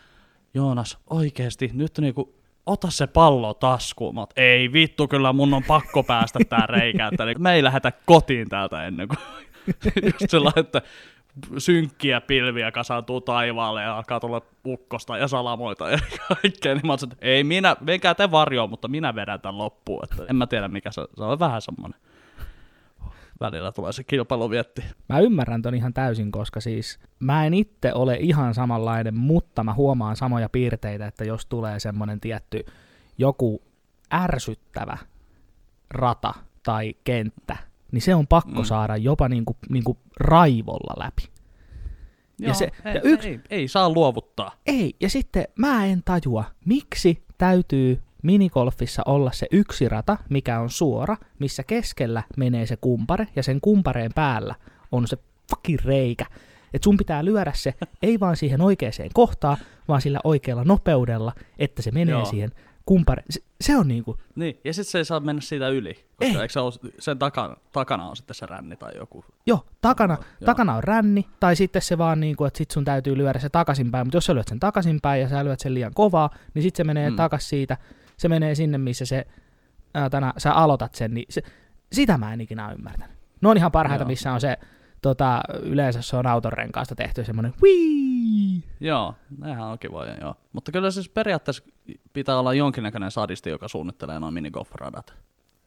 [0.54, 2.34] Joonas, oikeesti, nyt niinku,
[2.66, 4.14] ota se pallo taskuun.
[4.14, 8.48] Mä ei vittu, kyllä mun on pakko päästä tää reikä, että me ei lähetä kotiin
[8.48, 9.18] täältä ennen kuin
[10.12, 10.82] just sellainen, että
[11.58, 15.98] synkkiä pilviä kasaantuu taivaalle ja alkaa tulla ukkosta ja salamoita ja
[16.28, 20.04] kaikkea, niin mä oon, että ei minä, menkää te varjoon, mutta minä vedän tämän loppuun.
[20.04, 22.00] Että en mä tiedä mikä se, se on vähän semmonen.
[23.42, 24.82] Välillä tulee se kilpailuvietti.
[25.08, 29.74] Mä ymmärrän ton ihan täysin, koska siis mä en itse ole ihan samanlainen, mutta mä
[29.74, 32.64] huomaan samoja piirteitä, että jos tulee semmonen tietty
[33.18, 33.62] joku
[34.14, 34.98] ärsyttävä
[35.90, 37.56] rata tai kenttä,
[37.92, 38.64] niin se on pakko Mm.
[38.64, 41.22] saada jopa niinku, niinku raivolla läpi.
[42.38, 44.50] Ja se- ei, ja yksi- ei, ei, saa luovuttaa.
[44.66, 50.70] Ei, ja sitten mä en tajua, miksi täytyy minigolfissa olla se yksi rata, mikä on
[50.70, 54.54] suora, missä keskellä menee se kumpare, ja sen kumpareen päällä
[54.92, 55.16] on se
[55.50, 56.26] fucking reikä.
[56.74, 59.56] Et sun pitää lyödä se ei vaan siihen oikeaan kohtaan,
[59.88, 62.24] vaan sillä oikealla nopeudella, että se menee Joo.
[62.24, 62.52] Siihen
[62.86, 63.22] kumpare.
[63.30, 66.42] Se, se on niinku, Niin, ja sitten se ei saa mennä siitä yli, koska Ei.
[66.42, 69.24] eikö se ole, sen takana, takana on sitten se ränni tai joku.
[69.46, 70.46] joo, takana, Joo.
[70.46, 74.06] takana on ränni, tai sitten se vaan niinku, että sit sun täytyy lyödä se takaisinpäin,
[74.06, 76.84] mutta jos sä lyöt sen takaisinpäin ja sä lyöt sen liian kovaa, niin sitten se
[76.84, 77.16] menee mm.
[77.16, 77.76] takas siitä,
[78.22, 79.26] se menee sinne, missä se,
[79.94, 81.42] ää, tänä, sä aloitat sen, niin se,
[81.92, 83.16] sitä mä en ikinä ymmärtänyt.
[83.40, 84.08] Ne on ihan parhaita, Joo.
[84.08, 84.58] missä on se,
[85.02, 88.64] tota, yleensä se on autonrenkaasta tehty semmoinen wii.
[88.80, 90.34] Joo, nehän on kivoja, joo.
[90.52, 91.64] Mutta kyllä siis periaatteessa
[92.12, 95.14] pitää olla jonkinnäköinen sadisti, joka suunnittelee noin minigolf-radat.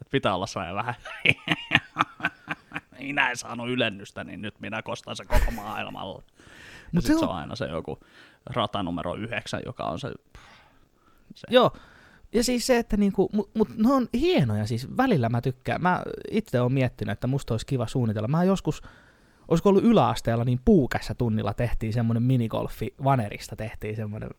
[0.02, 0.96] Et pitää olla sellainen vähän,
[3.00, 6.22] minä en saanut ylennystä, niin nyt minä kostan se koko maailmalla.
[6.28, 6.44] Ja
[6.92, 8.00] Mut sitten se se on- on aina se joku
[8.46, 10.12] rata numero yhdeksän, joka on se,
[11.36, 11.48] se.
[11.50, 11.72] Joo,
[12.36, 15.82] ja siis se, että niinku, mut, mut ne on hienoja, siis välillä mä tykkään.
[15.82, 18.28] Mä itse oon miettinyt, että musta olisi kiva suunnitella.
[18.28, 18.82] Mä joskus
[19.48, 24.30] olisiko ollut yläasteella, niin puukässä tunnilla tehtiin semmoinen minigolfi, vanerista tehtiin semmoinen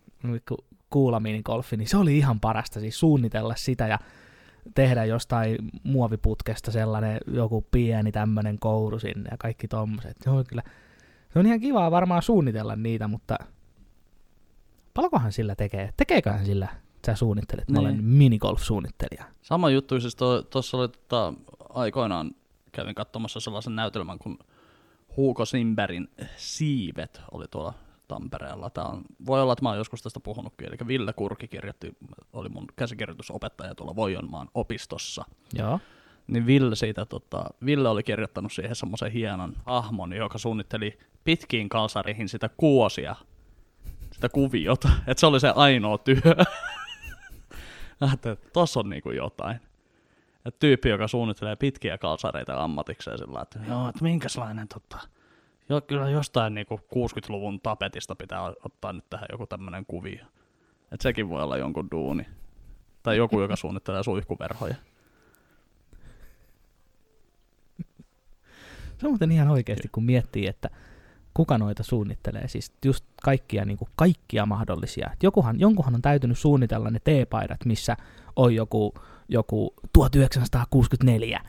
[0.49, 3.99] ku- kuula minigolfi, niin se oli ihan parasta siis suunnitella sitä ja
[4.75, 10.17] tehdä jostain muoviputkesta sellainen joku pieni tämmöinen kouru sinne ja kaikki tommoset.
[10.25, 10.63] Se on kyllä,
[11.33, 13.39] se on ihan kivaa varmaan suunnitella niitä, mutta
[14.95, 15.91] paljonkohan sillä tekee?
[15.97, 16.69] Tekeeköhän sillä
[17.07, 17.69] sä suunnittelet?
[17.69, 17.87] Mä Niin.
[17.89, 19.25] olen minigolf-suunnittelija.
[19.43, 20.17] Sama juttu, siis
[20.51, 21.33] tuossa oli tota,
[21.69, 22.31] aikoinaan
[22.73, 24.39] kävin katsomassa sellaisen näytelmän kuin
[25.17, 27.75] Huuko Simberin Siivet oli tuolla
[28.09, 28.71] Tampereella.
[28.71, 31.97] Tää on, voi olla, että mä oon joskus tästä puhunutkin, eli Ville Kurki kirjoitti,
[32.33, 35.25] oli mun käsikirjoitusopettaja tuolla Voijonmaan opistossa.
[35.59, 35.81] Joo.
[36.27, 42.29] Niin Ville, siitä, tota, Ville oli kirjoittanut siihen semmoisen hienon hahmon, joka suunnitteli pitkiin kalsareihin
[42.29, 43.17] sitä kuosia,
[44.13, 44.89] sitä kuviota.
[45.07, 46.21] Että se oli se ainoa työ.
[48.01, 49.61] Ajattelin, että tossa on niinku jotain.
[50.45, 55.09] Et tyyppi, joka suunnittelee pitkiä kalsareita ammatikseen sillä että joo, että minkäslainen tota,
[55.69, 60.25] jo, kyllä jostain niinku 60-luvun tapetista pitää ottaa nyt tähän joku tämmönen kuvio.
[60.93, 62.27] Että sekin voi olla jonkun duuni.
[63.03, 64.75] Tai joku, joka suunnittelee suihkuverhoja.
[68.99, 70.71] Se on muuten ihan oikeasti, kun miettii, että
[71.37, 75.11] kuka noita suunnittelee, siis just kaikkia, niin kuin kaikkia mahdollisia.
[75.13, 77.97] Et jokuhan, jonkunhan on täytynyt suunnitella ne teepaidat, missä
[78.37, 78.95] on joku,
[79.29, 81.41] joku 1964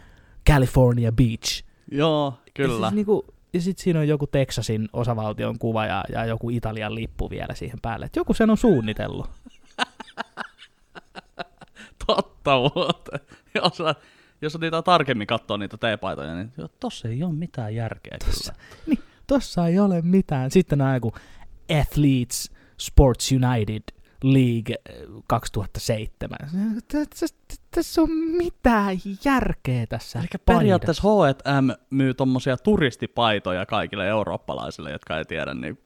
[0.49, 1.63] California Beach.
[1.91, 2.87] Joo, Ja, kyllä.
[2.87, 3.21] siis niin kuin,
[3.53, 7.79] ja sitten siinä on joku Texasin osavaltion kuva ja, ja joku Italian lippu vielä siihen
[7.81, 8.05] päälle.
[8.05, 9.29] Et joku sen on suunnitellut.
[12.07, 13.19] Totta muuten.
[13.55, 13.77] Jos,
[14.41, 18.53] jos niitä tarkemmin katsoo niitä teepaitoja, niin tossa ei ole mitään järkeä Tossa.
[18.53, 18.67] kyllä.
[18.87, 20.51] Niin, tossa ei ole mitään.
[20.51, 21.13] Sitten on joku
[21.81, 23.83] Athletes Sports United
[24.23, 26.37] League eh, 2007.
[26.87, 34.91] Tä- tä- Tässä on mitään järkeä tässä Eli periaatteessa H&M myy tommosia turistipaitoja kaikille eurooppalaisille,
[34.91, 35.53] jotka ei tiedä.
[35.53, 35.77] Niin...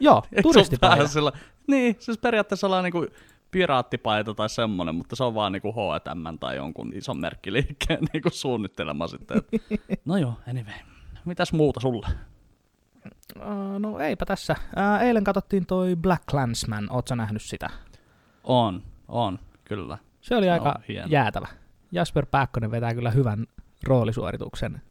[0.00, 1.08] Joo, turistipaita.
[1.08, 1.32] Sillä...
[1.66, 3.06] Niin, siis periaatteessa ollaan niinku
[3.50, 9.06] piraattipaita tai semmonen, mutta se on vaan niinku H&M tai jonkun ison merkkiliikkeen niinku suunnittelema
[9.06, 9.38] sitten.
[9.38, 9.62] Et...
[10.04, 10.74] No joo, anyway.
[11.24, 12.06] Mitäs muuta sulle?
[13.36, 14.56] Uh, no eipä tässä.
[14.60, 16.86] Uh, eilen katsottiin toi Black Clansman.
[16.92, 17.70] Ootko nähnyt sitä?
[18.44, 19.98] On, on, kyllä.
[20.20, 21.06] Se oli aika hieno.
[21.10, 21.48] jäätävä.
[21.92, 23.46] Jasper Pääkkönen vetää kyllä hyvän
[23.86, 24.82] roolisuorituksen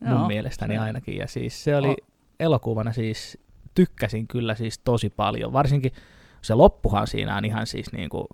[0.00, 1.16] mun Joo, mielestäni se- ainakin.
[1.16, 1.96] Ja siis se oli O-
[2.40, 3.38] elokuvana siis,
[3.74, 5.52] tykkäsin kyllä siis tosi paljon.
[5.52, 5.92] Varsinkin
[6.42, 8.26] se loppuhan siinä on ihan siis niinku,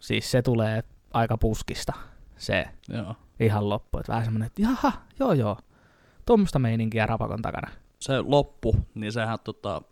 [0.00, 1.92] siis se tulee aika puskista
[2.36, 3.14] se Joo.
[3.40, 3.98] ihan loppu.
[3.98, 5.56] Että vähän semmonen, että jaha, joo joo,
[6.26, 7.70] tuommoista meininkiä rapakon takana.
[8.04, 9.82] Se loppu, niin sehän, tota,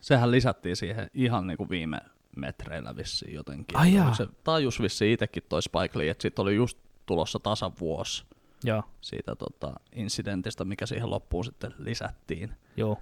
[0.00, 2.00] sehän lisättiin siihen ihan niinku viime
[2.36, 3.78] metreillä vissiin jotenkin.
[3.78, 4.14] Ai jaa.
[4.14, 8.24] Se tajus vissiin itsekin toi Spike Lee, että siitä oli just tulossa tasan vuosi
[8.64, 12.54] Joo, siitä tota, incidentistä, mikä siihen loppuun sitten lisättiin.
[12.76, 12.98] joo.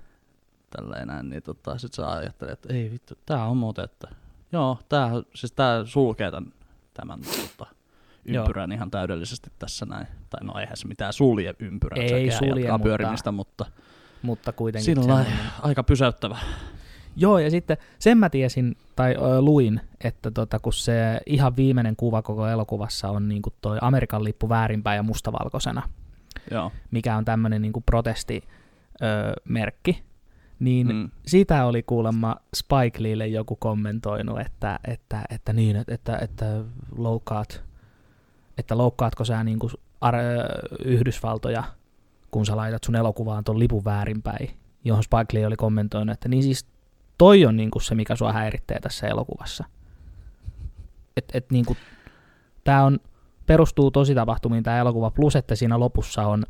[0.71, 4.09] Tälleen näin, niin tota, sit sä ajattelet, että ei vittu, tää on muuten, että
[4.53, 6.53] joo, tää, siis tää sulkee tämän,
[6.95, 7.71] tämän tota,
[8.27, 8.43] Joo.
[8.45, 10.07] ympyrän ihan täydellisesti tässä näin.
[10.31, 13.67] Tai no eihän se mitään sulje ympyrää, Ei sekin sulje, jatkaa mutta- pyörimistä, mutta
[14.23, 16.39] Mutta kuitenkin sillä semmoinen- aika pysäyttävä.
[17.17, 21.97] Joo, ja sitten sen mä tiesin, tai ö, luin, että tota, kun se ihan viimeinen
[21.97, 25.83] kuva koko elokuvassa on niin toi Amerikan lippu väärinpäin ja mustavalkoisena,
[26.51, 26.73] Joo.
[26.91, 30.03] mikä on tämmöinen niin protestimerkki,
[30.59, 30.87] niin.
[30.95, 31.11] Mm.
[31.27, 36.47] sitä oli kuulemma Spike Leelle joku kommentoinut, että, että, että niin, että, että, että
[36.97, 37.63] loukkaat,
[38.59, 40.15] että loukkaatko sä niin kuin ar-
[40.85, 41.65] Yhdysvaltoja,
[42.31, 44.51] kun sä laitat sun elokuvaan ton lipun väärinpäin,
[44.85, 46.67] johon Spike Lee oli kommentoinut, että niin siis
[47.19, 49.65] toi on niin kuin se, mikä sua häiritsee tässä elokuvassa.
[51.17, 51.79] Et, et niin kuin,
[52.65, 52.99] tää on,
[53.47, 56.45] perustuu tositapahtumiin tämä elokuva, plus että siinä lopussa on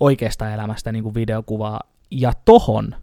[0.00, 2.94] oikeasta elämästä niin kuin videokuvaa, ja tohon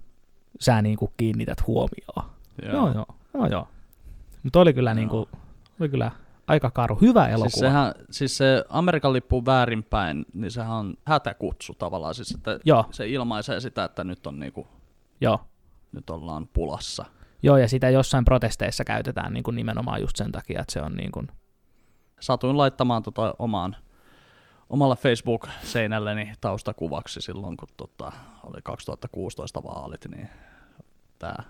[0.60, 2.32] sä niin kuin kiinnität huomioon.
[2.63, 3.06] Joo, joo, joo.
[3.34, 3.67] joo, joo.
[4.43, 4.95] Mutta oli kyllä, Joo.
[4.95, 5.25] niin kuin,
[5.80, 6.12] oli kyllä
[6.47, 6.97] aika karu.
[7.01, 7.49] Hyvä elokuva.
[7.49, 12.15] Siis, sehän, siis se Amerikan lippu väärinpäin, niin sehän on hätäkutsu tavallaan.
[12.15, 14.67] Siis, että Joo, se ilmaisee sitä, että nyt, on niinku,
[15.21, 15.39] joo.
[15.91, 17.05] nyt ollaan pulassa.
[17.43, 20.95] Joo, ja sitä jossain protesteissa käytetään niin kuin nimenomaan just sen takia, että se on
[20.95, 21.27] niin kuin,
[22.19, 23.75] Satuin laittamaan tota omaan,
[24.69, 28.12] omalla Facebook-seinälleni taustakuvaksi silloin, kun tota,
[28.43, 30.29] oli 2016 vaalit, niin
[31.19, 31.43] tää,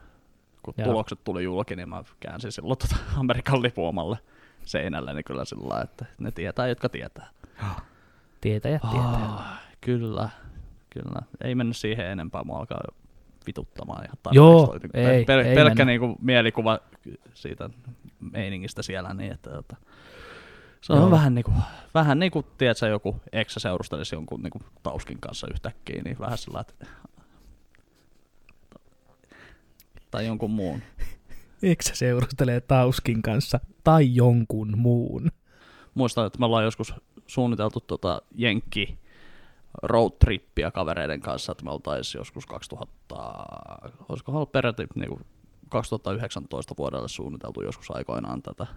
[0.64, 0.88] kun Joo.
[0.88, 4.18] tulokset tuli julki, niin mä käänsin silloin tota Amerikan lipun omalle
[4.66, 7.30] seinälleni kyllä sillä että ne tietää, jotka tietää.
[8.42, 9.26] tietäjät tietää.
[9.26, 10.30] Ah, kyllä,
[10.90, 11.22] kyllä.
[11.44, 12.96] Ei mennyt siihen enempää, mua alkaa jo
[13.48, 14.98] vituttamaan ihan Joo, tarpeeksi.
[15.00, 16.06] ei, pel- ei pelkkä mennä.
[16.06, 16.80] niinku mielikuva
[17.34, 17.70] siitä
[18.32, 19.76] meiningistä siellä, niin että tota,
[20.82, 21.12] Se on Joo.
[21.12, 21.52] vähän niinku,
[21.94, 26.86] vähän niinku, tiedätkö, joku eksä seurustelisi jonkun niinku tauskin kanssa yhtäkkiä, niin vähän sillä että...
[30.12, 30.82] Tai jonkun muun.
[31.66, 35.32] Eikö se seurustelee Tauskin kanssa tai jonkun muun?
[35.94, 36.94] Muistan, että me ollaan joskus
[37.28, 39.00] suunniteltu tota Jenkki
[39.84, 43.26] roadtrippiä kavereiden kanssa, että me oltaisiin joskus 2000,
[44.10, 45.20] olisiko ollut peräti niinku
[45.70, 48.68] 2019 vuodelle suunniteltu joskus aikoinaan tätä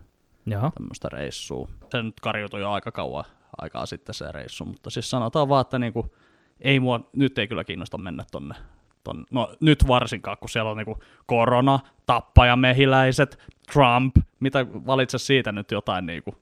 [0.46, 0.70] Joo.
[0.74, 1.68] tämmöistä reissua.
[1.90, 3.24] Se nyt karjutui jo aika kauan
[3.59, 6.14] aikaa sitten se reissu, mutta siis sanotaan vaan, että niinku,
[6.61, 8.55] ei mua, nyt ei kyllä kiinnosta mennä tonne,
[9.04, 9.24] tonne.
[9.30, 13.38] No nyt varsinkaan, kun siellä on niinku korona, tappajamehiläiset,
[13.72, 16.34] Trump, mitä valitse siitä nyt jotain niinku.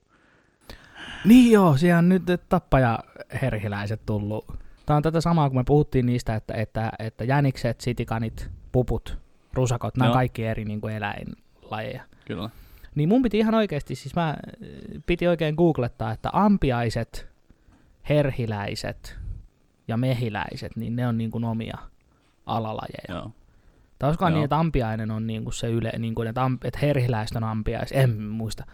[1.24, 2.98] Niin joo, siellä on nyt tappaja
[3.42, 4.46] herhiläiset tullut.
[4.86, 9.18] Tämä on tätä samaa, kun me puhuttiin niistä, että, että, että jänikset, sitikanit, puput,
[9.52, 12.02] rusakot, nämä kaikki eri niin kuin eläinlajeja.
[12.24, 12.50] Kyllä.
[12.94, 14.36] Niin mun piti ihan oikeasti, siis mä äh,
[15.06, 17.28] piti oikein googlettaa, että ampiaiset,
[18.08, 19.18] herhiläiset
[19.88, 21.78] ja mehiläiset, niin ne on niin kuin omia
[22.46, 23.14] alalajeja.
[23.20, 23.30] Joo.
[23.98, 26.78] Tai olisikohan niin, että ampiainen on niin kuin se yle, niin kuin, että, amp, että
[26.82, 28.64] herhiläiset on ampiais, en muista.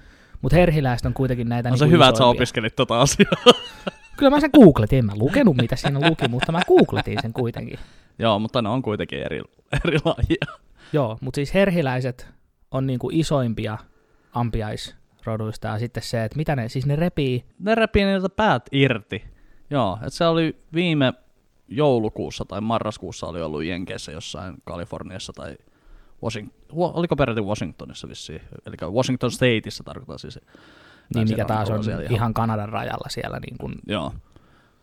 [0.42, 2.40] Mutta herhiläiset on kuitenkin näitä On niin se kuin hyvä, että sä isoimpia.
[2.40, 3.54] opiskelit tota asiaa.
[4.16, 7.78] Kyllä mä sen googletin, en mä lukenut mitä siinä luki, mutta mä googletin sen kuitenkin.
[8.18, 9.40] Joo, mutta ne on kuitenkin eri,
[9.84, 10.58] eri lajia.
[10.92, 12.28] Joo, mutta siis herhiläiset
[12.70, 13.78] on niinku isoimpia
[14.32, 19.24] ampiaisroduista ja sitten se, että mitä ne, siis ne repii, Ne repii niiltä päät irti.
[19.70, 21.12] Joo, että se oli viime
[21.76, 25.56] joulukuussa tai marraskuussa oli ollut Jenkeissä jossain Kaliforniassa tai
[26.22, 30.40] Washington, oliko peräti Washingtonissa vissiin, eli Washington Stateissa tarkoittaa siis.
[31.14, 34.12] niin mikä taas on siellä ihan Kanadan rajalla siellä niin kuin, Joo.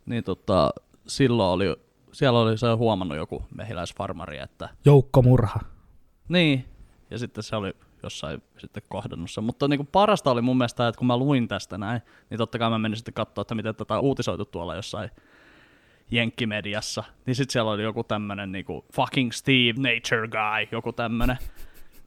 [0.06, 0.70] Niin tota,
[1.08, 1.76] silloin oli,
[2.12, 5.60] siellä oli se huomannut joku mehiläisfarmari, että joukkomurha.
[6.30, 6.66] niin,
[7.12, 7.74] ja sitten se oli
[8.04, 9.44] jossain sitten kohdannut sen.
[9.44, 12.60] Mutta niin kuin parasta oli mun mielestä, että kun mä luin tästä näin, niin totta
[12.60, 15.10] kai mä menin sitten katsoa, että miten tätä on uutisoitu tuolla jossain
[16.12, 17.04] jenkkimediassa.
[17.26, 21.38] Niin sitten siellä oli joku tämmönen niinku fucking Steve Nature Guy, joku tämmönen.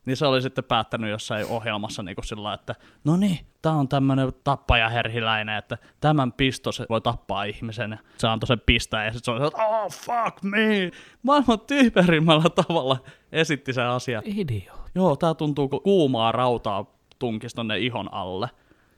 [0.07, 4.33] Niin se oli sitten päättänyt jossain ohjelmassa niinku sillä että no niin, tää on tämmönen
[4.45, 7.91] tappajaherhiläinen, että tämän pisto se voi tappaa ihmisen.
[7.91, 10.91] Ja se antoi sen pistää ja sitten se oli, että oh fuck me,
[11.23, 12.99] maailman typerimmällä tavalla
[13.33, 14.23] esitti sen asian.
[14.27, 14.83] Idiot.
[14.95, 16.85] Joo, tää tuntuu kuumaa rautaa
[17.19, 18.49] tunkis tonne ihon alle.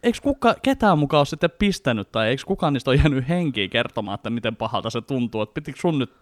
[0.04, 4.14] Eikö kuka, ketään mukaan ole sitten pistänyt, tai eikö kukaan niistä ole jäänyt henkiin kertomaan,
[4.14, 6.12] että miten pahalta se tuntuu, että pitikö sun nyt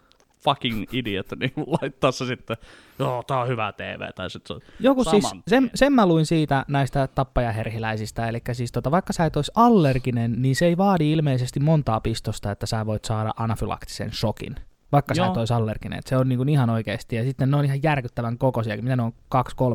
[0.43, 2.57] fucking idiot niin laittaa se sitten,
[2.99, 6.05] joo, tää on hyvä TV, tai sitten se on Joku saman siis, sen, sen mä
[6.05, 10.77] luin siitä näistä tappajaherhiläisistä, eli siis tota, vaikka sä et olisi allerginen, niin se ei
[10.77, 14.55] vaadi ilmeisesti montaa pistosta, että sä voit saada anafylaktisen shokin.
[14.93, 15.31] Vaikka sä Joo.
[15.31, 18.37] et olisi allerginen, että se on niinku ihan oikeasti, ja sitten ne on ihan järkyttävän
[18.37, 19.13] kokoisia, mitä ne on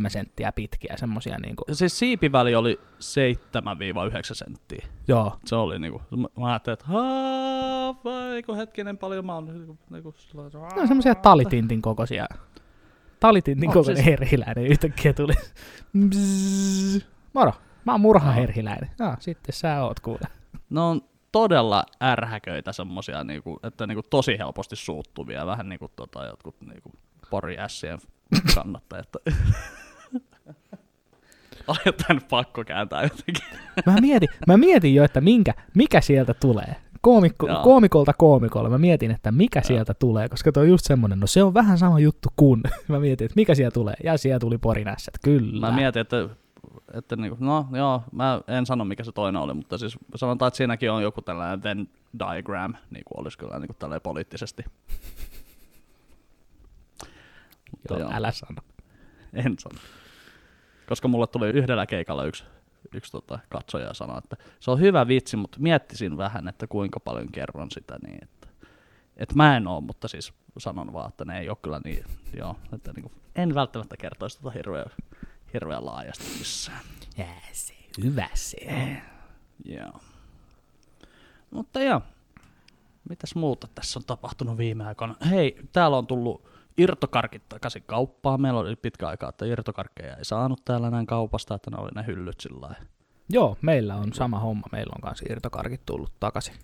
[0.07, 3.01] 2-3 senttiä pitkiä, semmosia niinku, Siis siipiväli oli 7-9
[4.33, 4.87] senttiä.
[5.09, 9.79] joo, Se oli niinku, mä- ajattelin, että haa, vai kun hetkinen paljon mä oon niinku,
[9.91, 10.15] niinku
[10.81, 12.27] on semmosia talitintin kokoisia.
[13.21, 15.33] Talitintin No, kokoinen siis- herhiläinen yhtäkkiä tuli.
[16.09, 17.05] Bzzz.
[17.35, 17.53] Moro,
[17.85, 18.91] mä oon murhaherhiläinen.
[18.99, 20.21] No, sitten sä oot kuule.
[20.71, 21.01] ne on
[21.33, 26.93] todella ärhäköitä semmosia, niinku, että niinku tosi helposti suuttuvia, vähän niinku tota, jotkut niinku
[27.31, 27.99] poriässien
[28.55, 29.09] kannattajat.
[31.69, 33.45] Oli jotain pakko kääntää jotenkin.
[33.87, 36.77] Mä mietin, mä mietin jo, että minkä, mikä sieltä tulee.
[37.01, 37.63] Koomikko, Joo.
[37.63, 38.69] koomikolta koomikolle.
[38.69, 41.79] Mä mietin, että mikä sieltä tulee, koska toi on just semmonen, no se on vähän
[41.79, 42.61] sama juttu kuin.
[42.89, 43.95] Mä mietin, että mikä siellä tulee.
[44.05, 45.67] Ja siellä tuli porinässät, kyllä.
[45.67, 46.29] Mä mietin, että,
[46.93, 50.57] että niinku, no joo, mä en sano mikä se toinen oli, mutta siis sanotaan, että
[50.57, 51.87] siinäkin on joku tällainen Venn
[52.19, 54.65] diagram, niin kuin olisi kyllä niin kuin poliittisesti.
[57.71, 58.63] Mutta joo, joo, älä sano.
[59.33, 59.79] en sano.
[60.89, 62.45] Koska mulle tuli yhdellä keikalla yksi,
[62.95, 67.01] yksi tota, katsoja ja sanoi, että se on hyvä vitsi, mutta miettisin vähän, että kuinka
[67.01, 68.49] paljon kerron sitä niin, että,
[69.17, 72.05] että mä en oo, mutta siis sanon vaan, että ne ei ole kyllä niin,
[72.37, 74.91] joo, että niin kuin, en välttämättä kertoisi tota hirveän,
[75.55, 76.81] hirveän laajasti missään.
[77.17, 78.57] Jää se, hyvä se.
[79.65, 80.01] Joo.
[81.51, 82.03] Mutta joo,
[83.09, 85.15] mitäs muuta tässä on tapahtunut viime aikoina?
[85.31, 88.41] Hei, täällä on tullut irtokarkit takaisin kauppaan.
[88.41, 92.07] Meillä oli pitkä aika, että irtokarkkeja ei saanut täällä näin kaupasta, että ne oli ne
[92.07, 92.75] hyllyt sillä.
[93.31, 94.67] Joo, meillä on sama homma.
[94.73, 96.55] Meillä on kanssa irtokarkit tullut takaisin.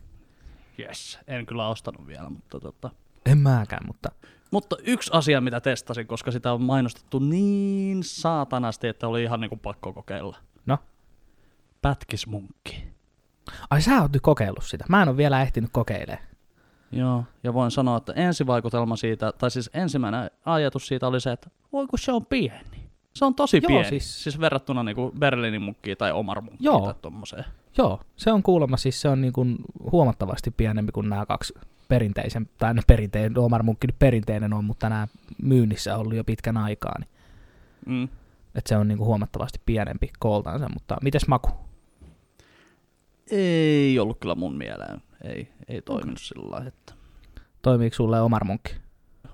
[0.78, 2.91] Yes, en kyllä ostanut vielä, mutta tota.
[3.26, 4.12] En mäkään, mutta
[4.51, 9.57] Mutta yksi asia, mitä testasin, koska sitä on mainostettu niin saatanasti, että oli ihan niinku
[9.57, 10.36] pakko kokeilla.
[10.66, 10.78] no.
[11.82, 12.84] Pätkismunkki.
[13.70, 14.84] Ai sä oot nyt kokeillut sitä.
[14.88, 16.24] Mä en ole vielä ehtinyt kokeilemaan.
[16.92, 21.51] Joo, ja voin sanoa, että ensivaikutelma siitä, tai siis ensimmäinen ajatus siitä oli se, että
[21.72, 22.90] voi kun se on pieni.
[23.14, 26.80] Se on tosi Joo, pieni, siis- siis, verrattuna niinku Berliinin munkkiin tai Omar munkkiin Joo.
[26.84, 27.45] tai tommoseen.
[27.78, 29.57] Joo, se on kuulemma siis se on niin kuin
[29.92, 31.55] huomattavasti pienempi kuin nämä kaksi
[31.89, 35.09] perinteisen, tai ne perinteinen, Omar Munkki nyt perinteinen on, mutta nämä
[35.43, 37.09] myynnissä on ollut jo pitkän aikaa, niin
[37.87, 38.05] Mm.
[38.55, 41.51] että se on niin kuin huomattavasti pienempi kooltansa, mutta mites maku?
[43.30, 45.03] Ei ollut kyllä mun mieleen.
[45.24, 46.95] Ei, ei toiminut sillä lailla, että...
[47.62, 48.74] Toimiiko sulle Omar Munkki?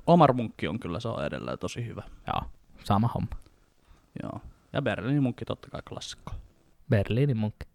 [0.07, 2.03] Omar munkki on kyllä, se on edelleen tosi hyvä.
[2.27, 2.43] Joo,
[2.85, 3.37] sama homma.
[4.23, 4.41] Joo.
[4.73, 6.33] Ja Berliinin munkki totta kai klassikko.
[6.91, 7.67] Berliinin Munkki.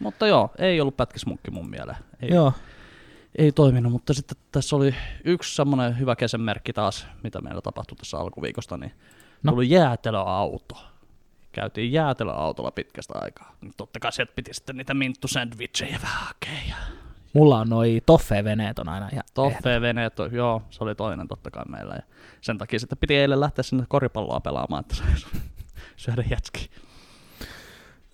[0.00, 1.96] Mutta joo, ei ollut pätkismunkki mun mieleen.
[2.22, 2.52] Ei, Joo,
[3.38, 8.18] ei toiminut, mutta sitten tässä oli yksi semmoinen hyvä kesämerkki taas, mitä meillä tapahtui tässä
[8.18, 8.92] alkuviikosta, niin
[9.42, 9.50] No.
[9.50, 9.52] no.
[9.52, 10.84] tuli jäätelöauto.
[11.52, 13.56] Käytiin jäätelöautolla pitkästä aikaa.
[13.60, 16.68] Niin Totta kai sieltä piti sitten niitä minttu-sandwicheja vähän hakea.
[16.68, 16.74] ja
[17.32, 21.64] mulla on noi toffee-veneet on aina ihan Toffee-veneet, on- joo, se oli toinen totta kai
[21.68, 21.94] meillä.
[21.94, 22.02] Ja
[22.40, 25.26] sen takia sitten piti eilen lähteä sinne koripalloa pelaamaan, että saisi
[25.96, 26.70] syödä jätski.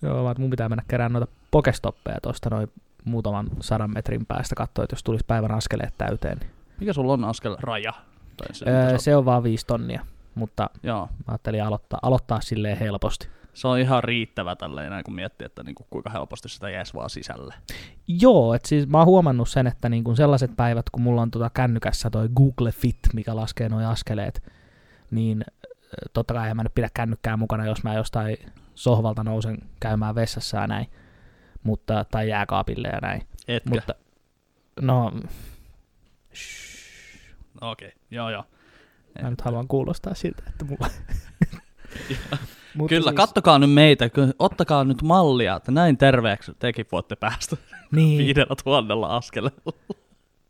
[0.01, 2.71] Joo, vaan mun pitää mennä kerään noita pokestoppeja tuosta noin
[3.05, 6.37] muutaman sadan metrin päästä katsoa, että jos tulisi päivän askeleet täyteen.
[6.37, 6.49] Niin.
[6.79, 7.93] Mikä sulla on askel raja?
[8.37, 12.77] Tai se, Öö, se on vaan viisi tonnia, mutta Joo, mä ajattelin aloittaa, aloittaa silleen
[12.77, 13.27] helposti.
[13.53, 17.09] se on ihan riittävä tälleen, näin kun miettii, että niinku, kuinka helposti sitä jäisi vaan
[17.09, 17.53] sisälle.
[18.07, 21.31] Joo, että siis mä oon huomannut sen, että niin kun sellaiset päivät, kun mulla on
[21.31, 24.43] tota kännykässä toi Google Fit, mikä laskee nuo askeleet,
[25.11, 25.45] niin
[26.13, 28.37] totta kai en mä nyt pidä kännykkää mukana, jos mä jostain
[28.75, 30.87] sohvalta nousen käymään vessassa ja näin,
[31.63, 33.21] mutta, tai jääkaapille ja näin.
[33.47, 33.69] Etkä?
[33.69, 33.95] Mutta,
[34.81, 35.11] no,
[37.61, 37.99] Okei, okay.
[38.11, 38.43] joo joo.
[39.21, 40.87] mä nyt haluan kuulostaa siltä, että mulla...
[42.75, 43.15] Mutta Kyllä, siis...
[43.15, 47.57] kattokaa nyt meitä, ottakaa nyt mallia, että näin terveeksi tekin voitte päästä
[47.95, 49.73] niin, viidellä tuhannella askeleella.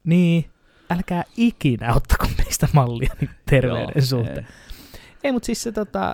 [0.04, 0.46] niin,
[0.90, 4.38] älkää ikinä ottako meistä mallia niin terveyden Joo, suhteen.
[4.38, 4.69] Ei,
[5.34, 6.14] mutta siis se tota,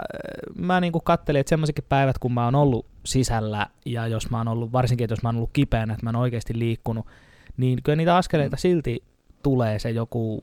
[0.55, 4.47] mä niinku kattelin, että semmoisetkin päivät, kun mä oon ollut sisällä, ja jos mä oon
[4.47, 7.05] ollut, varsinkin, että jos mä oon ollut kipeänä, että mä oon oikeasti liikkunut,
[7.57, 8.59] niin kyllä niitä askeleita Mm.
[8.59, 9.03] silti
[9.43, 10.39] tulee se joku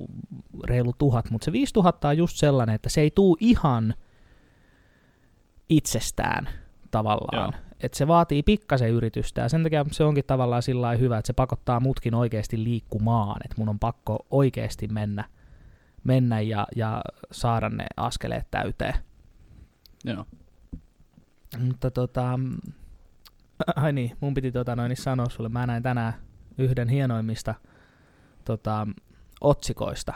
[0.65, 3.95] reilu tuhat, mutta se 5000 on just sellainen, että se ei tuu ihan
[5.69, 6.49] itsestään
[6.91, 7.53] tavallaan.
[7.53, 7.63] Joo.
[7.81, 11.33] Että se vaatii pikkasen yritystä, ja sen takia se onkin tavallaan sillä hyvä, että se
[11.33, 15.25] pakottaa mutkin oikeasti liikkumaan, että mun on pakko oikeasti mennä,
[16.05, 18.95] mennä ja, ja saada ne askeleet täyteen.
[20.05, 20.27] Joo.
[21.59, 22.39] Mutta tota,
[23.77, 26.15] ai niin, mun piti tota noin sanoa sulle, mä näin tänään
[26.59, 27.55] yhden hienoimmista
[28.45, 28.87] tota,
[29.41, 30.15] otsikoista.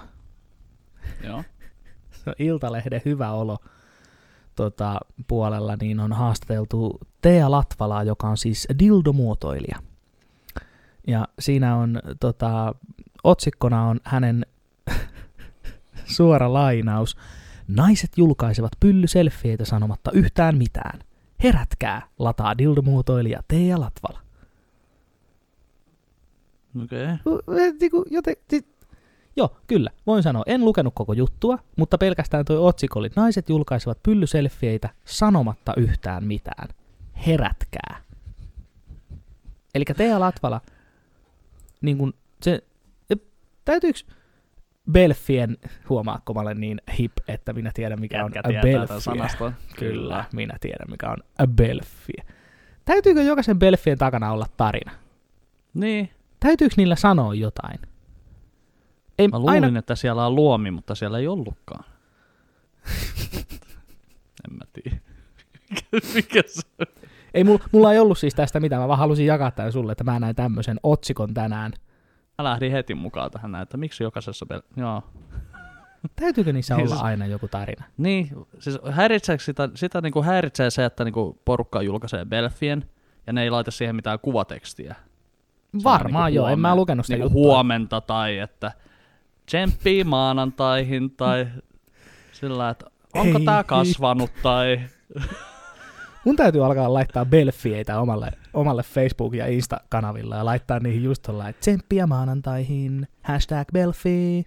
[1.24, 1.44] Joo.
[2.24, 3.58] Se on Iltalehden hyvä olo
[4.56, 9.78] tota, puolella, niin on haastateltu Tea Latvalaa, joka on siis dildomuotoilija.
[11.06, 12.74] Ja siinä on tota,
[13.24, 14.46] otsikkona on hänen
[16.06, 17.16] suora lainaus.
[17.68, 21.00] Naiset julkaisevat pyllyselfieitä sanomatta yhtään mitään.
[21.42, 24.20] Herätkää, lataa dildomuotoilija Tea Latvala.
[26.84, 27.06] Okei.
[27.24, 27.72] Okay.
[27.80, 28.76] Niinku, joten, si-
[29.36, 30.42] Joo, kyllä, voin sanoa.
[30.46, 36.68] En lukenut koko juttua, mutta pelkästään tuo otsikko oli, naiset julkaisevat pyllyselfieitä sanomatta yhtään mitään.
[37.26, 38.02] Herätkää.
[39.74, 40.60] Eli Tea Latvala,
[41.80, 42.62] niin kun se,
[43.10, 43.14] e,
[43.64, 43.98] täytyykö
[44.92, 45.56] Belfien,
[45.88, 49.52] huomaatko mä olen niin hip, että minä tiedän mikä on Jätkä tämän Belfie.
[49.78, 52.24] Kyllä, minä tiedän mikä on a Belfie.
[52.84, 54.92] Täytyykö jokaisen Belfien takana olla tarina?
[55.74, 56.10] Niin.
[56.40, 57.78] Täytyykö niillä sanoa jotain?
[59.18, 61.84] Ei, Mä luulin, että siellä on luomi, mutta siellä ei ollutkaan.
[64.50, 64.96] en mä tiedä.
[66.14, 66.86] Mikä se on?
[67.34, 70.04] ei mulla, mulla ei ollut siis tästä mitään, mä vaan halusin jakaa tämän sulle, että
[70.04, 71.72] mä näin tämmöisen otsikon tänään.
[72.38, 74.46] Mä lähdin heti mukaan tähän näin, että miksi jokaisessa...
[74.54, 75.02] Bel- Joo.
[76.20, 77.84] Täytyykö niissä Niin olla se- aina joku tarina?
[77.96, 78.28] Niin,
[78.58, 82.84] siis häiritseekö sitä, sitä niinku häiritsee se, että niinku porukka julkaisee Belfien,
[83.26, 84.94] ja ne ei laita siihen mitään kuvatekstiä.
[85.78, 87.52] Se Varmaan niinku joo, en mä huomen- lukenut sitä niinku juttua.
[87.54, 88.72] huomenta tai että
[89.46, 91.46] tsemppii maanantaihin tai
[92.32, 93.74] sillä, että onko Ei tää hitto.
[93.74, 94.80] kasvanut tai...
[96.26, 101.48] Mun täytyy alkaa laittaa belfieitä omalle, omalle Facebook- ja Insta-kanavilla ja laittaa niihin just tuolla,
[101.48, 104.44] että tsemppiä maanantaihin, hashtag belfie.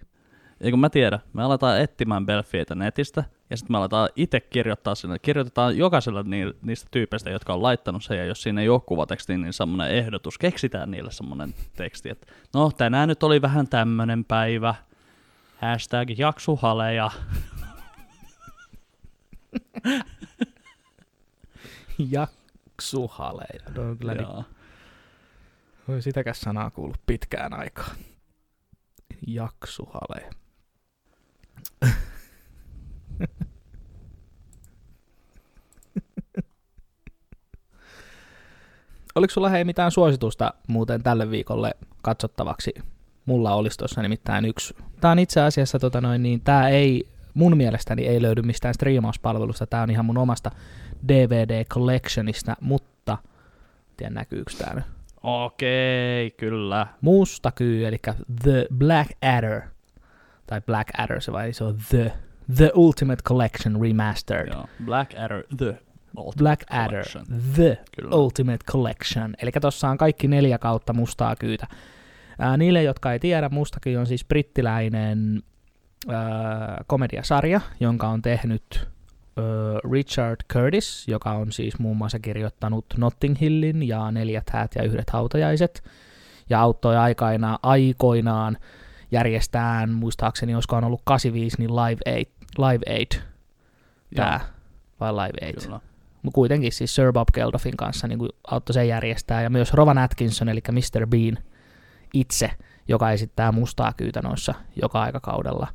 [0.60, 4.94] Ei kun mä tiedän, me aletaan etsimään Belfieitä netistä, ja sitten me aletaan itse kirjoittaa
[4.94, 5.18] sinne.
[5.18, 9.38] Kirjoitetaan jokaisella ni- niistä tyypeistä, jotka on laittanut sen, ja jos siinä ei ole kuvateksti,
[9.38, 10.38] niin semmoinen ehdotus.
[10.38, 14.74] Keksitään niille semmoinen teksti, että no tänään nyt oli vähän tämmönen päivä,
[15.56, 17.10] hashtag jaksuhaleja.
[22.10, 23.60] Jaksuhaleja.
[23.74, 27.96] No, on kyllä niin, sitäkäs sanaa kuullut pitkään aikaan.
[29.26, 30.30] Jaksuhaleja.
[39.14, 42.74] Oliko sulla hei mitään suositusta muuten tälle viikolle katsottavaksi?
[43.26, 44.74] Mulla olisi tuossa nimittäin yksi.
[45.00, 49.66] Tämä on itse asiassa, tota noin, niin tämä ei mun mielestäni ei löydy mistään striimauspalvelusta,
[49.66, 50.50] tämä on ihan mun omasta
[51.08, 53.18] DVD Collectionista, mutta
[53.96, 54.84] tiedän näkyykö tämä nyt.
[55.22, 56.86] Okei, kyllä.
[57.00, 57.98] Musta kyy, eli
[58.42, 59.62] The Black Adder,
[60.46, 62.12] tai Black Adder se vai se on The,
[62.56, 64.48] The Ultimate Collection Remastered.
[64.52, 64.66] Joo.
[64.84, 65.78] Black Adder, The
[66.16, 67.24] Ultimate Black Adder, Collection.
[67.54, 68.16] The Kyllä.
[68.16, 69.34] Ultimate Collection.
[69.42, 71.66] Eli tuossa on kaikki neljä kautta mustaa kyytä.
[72.38, 75.42] Ää, niille, jotka ei tiedä, Mustakyy on siis brittiläinen
[76.86, 78.88] komediasarja, jonka on tehnyt
[79.92, 85.10] Richard Curtis, joka on siis muun muassa kirjoittanut Notting Hillin ja Neljät häät ja yhdet
[85.10, 85.84] hautajaiset,
[86.50, 88.56] ja auttoi aikaina, aikoinaan
[89.12, 92.26] järjestään, muistaakseni olisiko on ollut 85, niin Live Aid,
[92.58, 93.22] Live Aid
[94.14, 94.40] tää,
[95.00, 95.64] vai Live Aid?
[95.64, 95.80] Kyllä.
[96.22, 99.98] Mutta kuitenkin siis Sir Bob Geldofin kanssa niin kuin auttoi sen järjestää, ja myös Rowan
[99.98, 101.06] Atkinson, eli Mr.
[101.06, 101.38] Bean
[102.14, 102.50] itse,
[102.88, 105.68] joka esittää mustaa kyytä noissa joka aikakaudella,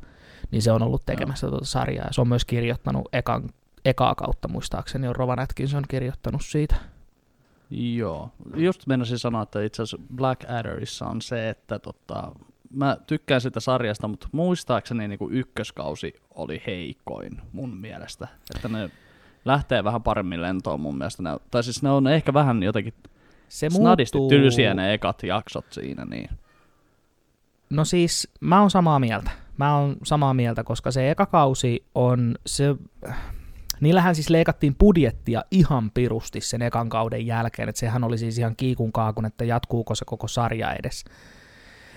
[0.52, 3.50] niin se on ollut tekemässä tuota sarjaa, ja se on myös kirjoittanut ekan,
[3.86, 6.76] ekaa kautta, muistaakseni on Rowan Atkinson kirjoittanut siitä.
[7.70, 8.30] Joo.
[8.56, 12.32] Just meinasin sanoa, että itse asiassa Black Adderissa on se, että tota,
[12.70, 18.28] mä tykkään sitä sarjasta, mutta muistaakseni niin kuin ykköskausi oli heikoin mun mielestä.
[18.56, 18.89] Että ne
[19.46, 21.24] lähtee vähän paremmin lentoon mun mielestä.
[21.24, 22.93] Ne, tai siis ne on ehkä vähän jotenkin
[23.48, 24.39] Se snadisti muuttuu...
[24.39, 26.06] tylsiä ne ekat jaksot siinä.
[26.06, 26.30] Niin.
[27.70, 29.32] No siis, mä oon samaa mieltä.
[29.58, 32.76] Mä oon samaa mieltä, koska se eka kausi on se...
[33.82, 38.56] Niillähän siis leikattiin budjettia ihan pirusti sen ekan kauden jälkeen, että sehän oli siis ihan
[38.56, 41.06] kiikun kaakun, että jatkuuko se koko sarja edes.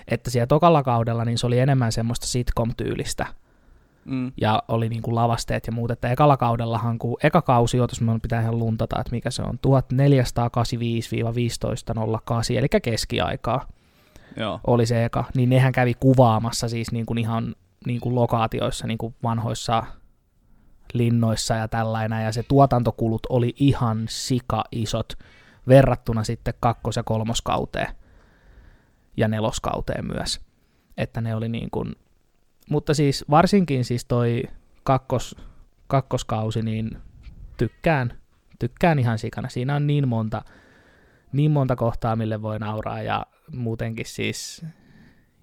[0.07, 3.25] Että siellä tokalla kaudella niin se oli enemmän semmoista sitcom-tyylistä,
[4.05, 4.31] Mm.
[4.41, 8.19] ja oli niin kuin lavasteet ja muut, että ekalla kaudellahan, kun eka kausi, jos me
[8.19, 9.59] pitää ihan luntata, että mikä se on,
[12.53, 13.67] 1485-1508, eli keskiaikaa
[14.35, 14.59] Joo.
[14.67, 17.55] oli se eka, niin nehän kävi kuvaamassa siis niin kuin ihan
[17.85, 19.83] niin kuin lokaatioissa, niin kuin vanhoissa
[20.93, 25.13] linnoissa ja tällainen, ja se tuotantokulut oli ihan sika isot
[25.67, 27.95] verrattuna sitten kakkos- ja kolmoskauteen
[29.17, 30.39] ja neloskauteen myös.
[30.97, 31.95] Että ne oli niin kuin,
[32.69, 34.43] mutta siis varsinkin siis toi
[34.83, 35.35] kakkos,
[35.87, 36.97] kakkoskausi, niin
[37.57, 38.13] tykkään,
[38.59, 39.49] tykkään ihan sikana.
[39.49, 40.41] Siinä on niin monta,
[41.31, 44.65] niin monta kohtaa, mille voi nauraa ja muutenkin siis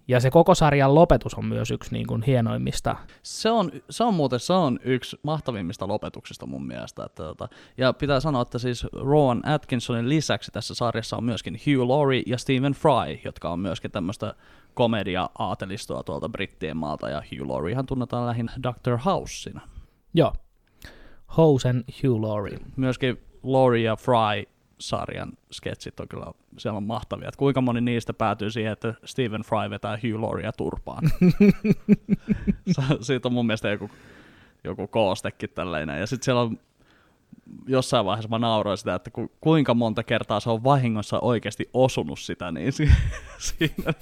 [0.09, 2.97] ja se koko sarjan lopetus on myös yksi niin kuin hienoimmista.
[3.23, 7.05] Se on, se on muuten se on yksi mahtavimmista lopetuksista mun mielestä.
[7.05, 11.89] Että, tota, ja pitää sanoa, että siis Rowan Atkinsonin lisäksi tässä sarjassa on myöskin Hugh
[11.89, 14.35] Laurie ja Stephen Fry, jotka on myöskin tämmöistä
[14.75, 17.09] komedia-aatelistoa tuolta Brittien maalta.
[17.09, 18.99] Ja Hugh Lauriehan tunnetaan lähinnä Dr.
[19.05, 19.61] Houseina.
[20.15, 20.33] Joo.
[21.37, 22.59] Hosen Hugh Laurie.
[22.77, 26.27] Myöskin Laurie ja Fry sarjan sketsit on kyllä
[26.59, 27.29] siellä on mahtavia.
[27.29, 31.11] Että kuinka moni niistä päätyy siihen, että Stephen Fry vetää Hugh Lauriea turpaan.
[33.01, 33.91] Siitä on mun mielestä joku,
[34.65, 36.01] joku koostekin tällainen.
[36.01, 36.59] Ja sitten siellä on
[37.67, 42.19] jossain vaiheessa mä nauroin sitä, että ku, kuinka monta kertaa se on vahingossa oikeasti osunut
[42.19, 42.91] sitä, niin si-
[43.39, 43.93] siinä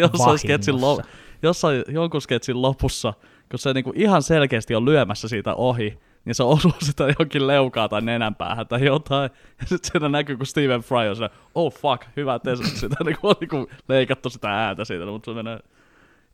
[0.00, 1.00] jossain, sketsin lo,
[1.42, 3.14] jossain jonkun sketsin lopussa,
[3.50, 7.88] kun se niinku ihan selkeästi on lyömässä siitä ohi, niin se osuu sitä johonkin leukaa
[7.88, 9.30] tai nenänpäähän tai jotain.
[9.60, 13.28] Ja sitten siinä näkyy, kun Stephen Fry on se, oh fuck, hyvä, että sitä niinku
[13.28, 15.58] on niinku leikattu sitä ääntä siitä, mutta se menee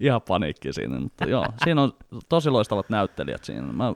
[0.01, 1.01] ihan paniikki siinä.
[1.01, 1.93] Mutta joo, siinä on
[2.29, 3.73] tosi loistavat näyttelijät siinä.
[3.73, 3.95] Mä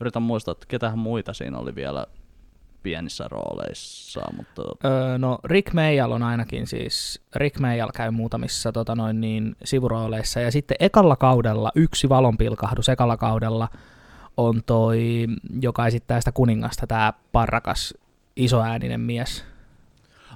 [0.00, 2.06] yritän muistaa, että ketähän muita siinä oli vielä
[2.82, 4.62] pienissä rooleissa, mutta...
[4.84, 10.40] Öö, no Rick Mayall on ainakin siis, Rick Mayall käy muutamissa tota noin niin, sivurooleissa,
[10.40, 13.68] ja sitten ekalla kaudella, yksi valonpilkahdus ekalla kaudella,
[14.36, 15.26] on toi,
[15.60, 17.94] joka esittää sitä kuningasta, tämä parrakas
[18.36, 19.44] isoääninen mies.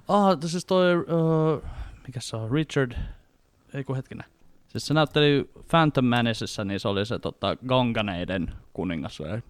[0.08, 1.62] Ah, siis toi, uh,
[2.06, 2.92] mikä se on, Richard,
[3.74, 4.24] ei kun hetkinen.
[4.68, 9.16] Siis se näytteli Phantom Menacessa, niin se oli se tota, Gonganeiden kuningas.
[9.16, 9.42] Se,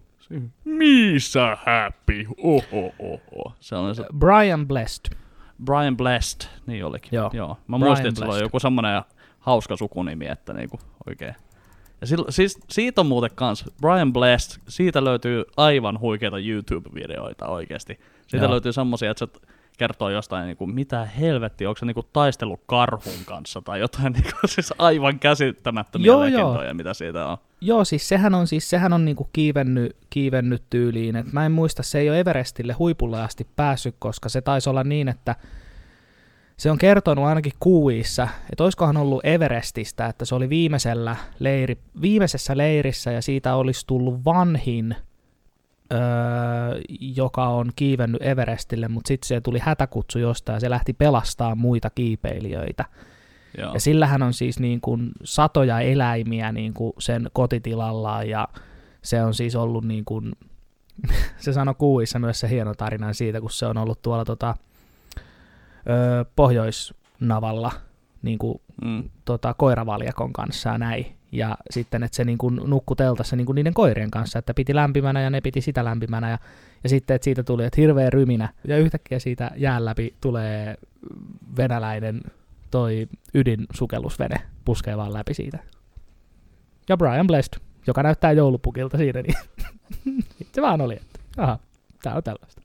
[0.63, 3.53] Missä happy, oho, oho.
[3.59, 5.17] Se on se Brian Blessed.
[5.65, 7.17] Brian Blessed, niin olikin.
[7.17, 7.29] Joo.
[7.33, 7.57] Joo.
[7.67, 8.45] Mä Brian muistin, että sillä on Blessed.
[8.45, 9.01] joku semmonen
[9.39, 11.35] hauska sukunimi, että niinku oikein.
[12.01, 17.99] Ja sil, siis siitä on muuten kans, Brian Blessed, siitä löytyy aivan huikeita YouTube-videoita oikeesti.
[18.27, 18.51] Siitä Joo.
[18.51, 19.41] löytyy semmosia, että se
[19.77, 24.73] kertoo jostain, niinku, mitä helvetti, onko se niinku taistellut karhun kanssa tai jotain niinku, siis
[24.77, 27.37] aivan käsittämättömiä Joo, legendoja, mitä siitä on.
[27.61, 31.15] Joo, siis sehän on, siis sehän on niinku kiivennyt, kiivennyt tyyliin.
[31.15, 34.83] Et mä en muista, se ei ole Everestille huipulle asti päässyt, koska se taisi olla
[34.83, 35.35] niin, että
[36.57, 42.57] se on kertonut ainakin kuuissa, että olisikohan ollut Everestistä, että se oli viimeisellä leiri, viimeisessä
[42.57, 44.95] leirissä ja siitä olisi tullut vanhin
[45.93, 45.99] öö,
[46.99, 51.89] joka on kiivennyt Everestille, mutta sitten se tuli hätäkutsu jostain ja se lähti pelastaa muita
[51.89, 52.85] kiipeilijöitä.
[53.57, 53.73] Joo.
[53.73, 58.47] Ja sillähän on siis niin kuin satoja eläimiä niin kuin sen kotitilallaan ja
[59.01, 60.31] se on siis ollut niin kuin,
[61.37, 64.55] se sanoi kuuissa myös se hieno tarina siitä, kun se on ollut tuolla tota,
[65.89, 67.71] ö, Pohjoisnavalla
[68.21, 69.09] niin kuin, Mm.
[69.25, 71.05] tota, koiravaljakon kanssa ja näin.
[71.31, 74.75] Ja sitten, että se niin kuin nukkui teltassa niin kuin niiden koirien kanssa, että piti
[74.75, 76.29] lämpimänä ja ne piti sitä lämpimänä.
[76.29, 76.37] Ja,
[76.83, 78.49] ja sitten, että siitä tuli, että hirveä ryminä.
[78.67, 80.75] Ja yhtäkkiä siitä jään läpi tulee
[81.57, 82.21] venäläinen
[82.71, 85.59] toi ydinsukellusvene puskee vaan läpi siitä.
[86.89, 89.35] Ja Brian Blessed, joka näyttää joulupukilta siinä, niin
[90.53, 91.59] se vaan oli, että aha,
[92.03, 92.61] tää on tällaista.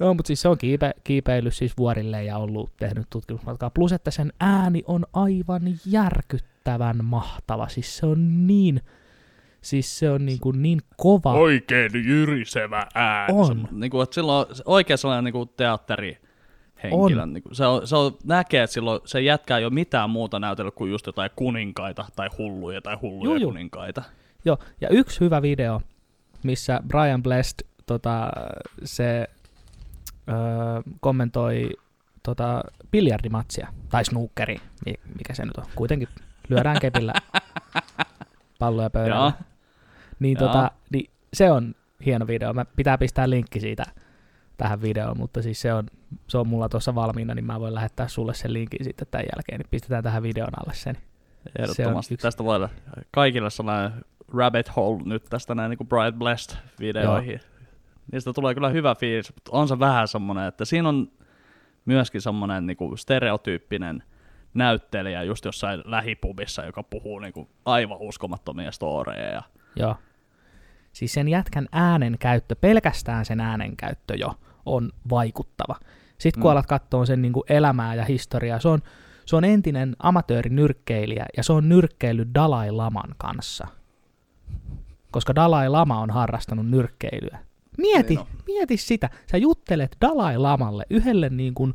[0.00, 3.70] Joo, mutta siis se on kiipe, kiipeillyt siis vuorille ja ollut tehnyt tutkimusmatkaa.
[3.70, 7.68] Plus, että sen ääni on aivan järkyttävän mahtava.
[7.68, 8.80] Siis se on niin,
[9.60, 11.32] siis se on niin, kuin niin kova.
[11.32, 13.32] Oikein jyrisevä ääni.
[13.38, 13.46] On.
[13.46, 16.18] Semmo- Niinku, että silloin on oikein sellainen niinku teatteri
[16.82, 17.22] henkilö.
[17.22, 17.32] On.
[17.32, 20.90] Niinku, se, on, se on, näkee, että silloin se jätkää jo mitään muuta näytellyt kuin
[20.90, 23.50] just jotain kuninkaita tai hulluja tai hulluja juu.
[23.50, 24.02] kuninkaita.
[24.44, 25.80] Joo, ja yksi hyvä video,
[26.42, 28.30] missä Brian Blessed tota,
[28.84, 29.28] se
[30.28, 30.36] öö,
[31.00, 31.70] kommentoi
[32.22, 34.56] tota, biljardimatsia, tai snookeri,
[34.86, 35.64] mi- mikä se nyt on.
[35.74, 36.08] Kuitenkin
[36.48, 37.12] lyödään kepillä
[38.58, 39.16] palloja pöydällä.
[39.24, 39.32] Joo.
[40.18, 40.46] Niin, Joo.
[40.48, 41.74] tota, niin se on
[42.06, 42.52] hieno video.
[42.52, 43.84] Mä pitää pistää linkki siitä
[44.56, 45.86] tähän videoon, mutta siis se on,
[46.28, 49.58] se on mulla tuossa valmiina, niin mä voin lähettää sulle sen linkin sitten tämän jälkeen,
[49.58, 50.96] niin pistetään tähän videon alle sen.
[51.58, 52.14] Ehdottomasti.
[52.14, 52.68] yksi- Tästä voi olla
[53.10, 54.04] kaikille sellainen
[54.34, 57.40] rabbit hole nyt tästä näin niin kuin Bright Blessed videoihin.
[58.12, 61.08] Niistä tulee kyllä hyvä fiilis, mutta on se vähän semmoinen, että siinä on
[61.84, 64.02] myöskin semmoinen niin kuin stereotyyppinen
[64.54, 69.30] näyttelijä just jossain lähipubissa, joka puhuu niin kuin aivan uskomattomia storeja.
[69.32, 69.42] Ja
[69.76, 69.96] Joo.
[70.92, 74.34] Siis sen jätkän äänen käyttö, pelkästään sen äänen käyttö jo
[74.66, 75.76] on vaikuttava.
[76.18, 76.52] Sitten kun Mm.
[76.52, 78.82] alat katsoa sen niin kuin elämää ja historiaa, se on,
[79.26, 83.66] se on entinen amatöörinyrkkeilijä ja se on nyrkkeillyt Dalai Laman kanssa.
[85.10, 87.38] Koska Dalai Lama on harrastanut nyrkkeilyä.
[87.76, 88.26] Mieti, Niin on.
[88.46, 89.10] mieti sitä.
[89.30, 91.74] Sä juttelet Dalai Lamalle, yhdelle niin kuin,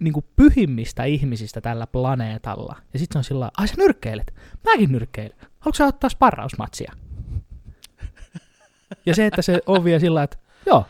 [0.00, 2.76] niin kuin pyhimmistä ihmisistä tällä planeetalla.
[2.92, 4.34] Ja sitten se on sillä ai sä nyrkkeilet.
[4.64, 5.36] Mäkin nyrkkeilen.
[5.40, 6.92] Haluatko sä ottaa sparrausmatsia?
[9.06, 10.36] Ja se, että se on vielä sillä että
[10.66, 10.84] joo,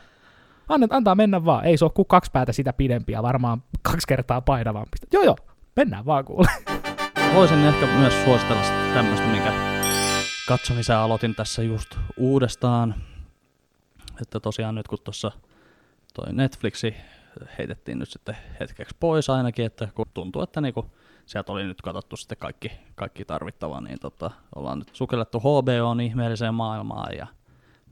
[0.68, 1.64] annet, antaa mennä vaan.
[1.64, 4.98] Ei se ole kuin kaksi päätä sitä pidempiä, varmaan kaksi kertaa painavampi.
[5.12, 5.36] Joo joo,
[5.76, 6.48] mennään vaan kuule.
[7.34, 8.62] voisin ehkä myös suositella
[8.94, 9.52] tämmöistä, minkä
[10.48, 12.94] katsomisen aloitin tässä just uudestaan.
[14.22, 15.32] Että tosiaan nyt kun tuossa
[16.14, 16.94] toi Netflixi
[17.58, 20.90] heitettiin nyt sitten hetkeksi pois ainakin, että kun tuntuu, että niinku
[21.26, 26.54] sieltä oli nyt katsottu sitten kaikki, kaikki tarvittava, niin tota, ollaan nyt sukellettu HBOn ihmeelliseen
[26.54, 27.26] maailmaan ja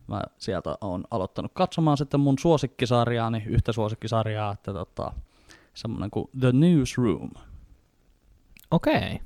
[0.07, 5.13] mä sieltä on aloittanut katsomaan sitten mun suosikkisarjaani, yhtä suosikkisarjaa, että tota,
[5.75, 7.31] semmoinen kuin The Newsroom.
[8.71, 9.21] Okei.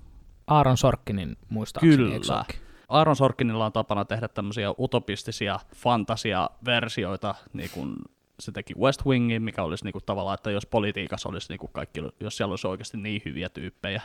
[0.46, 2.14] Aaron Sorkkinin muistaakseni, Kyllä.
[2.14, 2.65] eikö olekin?
[2.88, 7.96] Aaron Sorkinilla on tapana tehdä tämmöisiä utopistisia fantasiaversioita, niin kuin
[8.40, 11.70] se teki West Wingin, mikä olisi niin kuin tavallaan, että jos politiikassa olisi niin kuin
[11.72, 14.02] kaikki, jos siellä olisi oikeasti niin hyviä tyyppejä,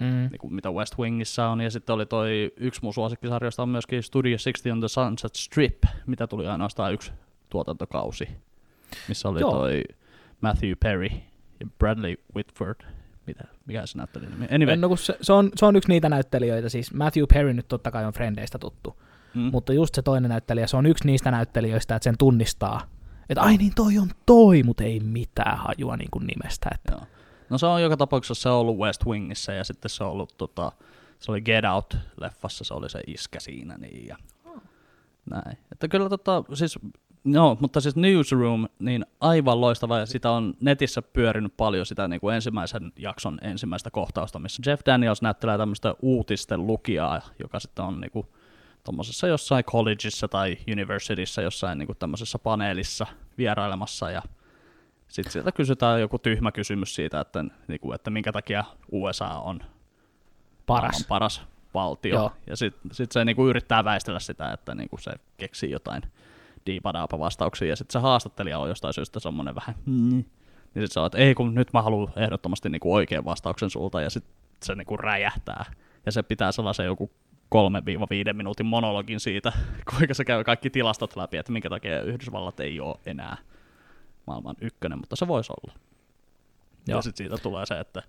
[0.00, 0.06] Mm.
[0.30, 1.60] niin kuin mitä West Wingissä on.
[1.60, 5.82] Ja sitten oli toi yksi mun suosikkisarjoista on myöskin Studio 60 on the Sunset Strip,
[6.06, 7.12] mitä tuli ainoastaan yksi
[7.48, 8.28] tuotantokausi,
[9.08, 9.50] missä oli Joo.
[9.52, 9.82] toi
[10.40, 11.08] Matthew Perry
[11.60, 12.80] ja Bradley Whitford.
[13.26, 14.46] Mitä, mikä se näytteli nimi?
[14.54, 17.68] Anyway, No, kun se, se, on, se on yksi niitä näyttelijöitä, siis Matthew Perry nyt
[17.68, 18.96] totta kai on Frendeistä tuttu,
[19.34, 22.80] mm, mutta just se toinen näyttelijä, se on yksi niistä näyttelijöistä, että sen tunnistaa,
[23.28, 26.70] että ai niin toi on toi, mutta ei mitään hajua niin kuin nimestä.
[26.74, 26.92] Että.
[26.92, 27.06] Joo.
[27.50, 30.34] No se on joka tapauksessa se on ollut West Wingissä ja sitten se on ollut
[30.38, 30.72] tota,
[31.18, 34.16] se oli Get Out-leffassa, se oli se iskä siinä niin ja
[35.30, 35.58] näin.
[35.72, 36.78] Että kyllä tota, siis,
[37.24, 42.20] no, mutta siis Newsroom, niin aivan loistava ja sitä on netissä pyörinyt paljon sitä niin
[42.20, 48.00] kuin ensimmäisen jakson ensimmäistä kohtausta, missä Jeff Daniels näyttelee tämmöistä uutisten lukijaa, joka sitten on
[48.00, 48.26] niin kuin
[48.84, 53.06] tuommoisessa jossain collegeissa tai universityssä jossain niin kuin tämmöisessä paneelissa
[53.38, 54.22] vierailemassa ja
[55.08, 59.60] sitten sieltä kysytään joku tyhmä kysymys siitä, että, niin kuin, että minkä takia USA on
[60.66, 61.06] Paras.
[61.08, 61.42] paras
[61.74, 62.14] valtio.
[62.14, 62.32] Joo.
[62.46, 66.02] Ja sitten sit se niinku yrittää väistellä sitä, että niinku se keksii jotain
[66.66, 67.68] diipadaapa vastauksia.
[67.68, 70.24] Ja sitten se haastattelija on jostain syystä semmoinen vähän, mm.
[70.74, 74.00] niin sitten on, että ei kun nyt mä haluan ehdottomasti niinku oikean vastauksen sulta.
[74.00, 74.32] Ja sitten
[74.62, 75.64] se niinku räjähtää.
[76.06, 77.10] Ja se pitää sellaisen joku
[77.54, 79.52] 3-5 minuutin monologin siitä,
[79.90, 83.36] kuinka se käy kaikki tilastot läpi, että minkä takia Yhdysvallat ei ole enää
[84.26, 85.78] maailman ykkönen, mutta se voisi olla.
[86.86, 86.98] Joo.
[86.98, 88.02] Ja sitten siitä tulee se, että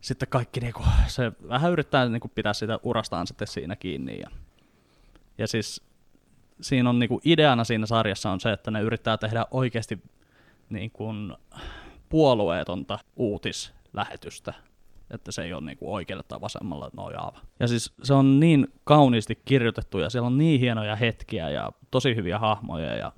[0.00, 4.20] sitten kaikki niinku, se vähän yrittää niinku pitää sitä urastaan sitten siinä kiinni.
[4.20, 4.30] Ja,
[5.38, 5.82] ja siis
[6.60, 10.02] siinä on niinku ideana siinä sarjassa on se, että ne yrittää tehdä oikeasti
[10.70, 11.08] niinku
[12.08, 14.54] puolueetonta uutislähetystä,
[15.10, 17.40] että se ei ole niinku oikealle tai vasemmalle nojaava.
[17.60, 22.16] Ja siis se on niin kauniisti kirjoitettu ja siellä on niin hienoja hetkiä ja tosi
[22.16, 23.12] hyviä hahmoja ja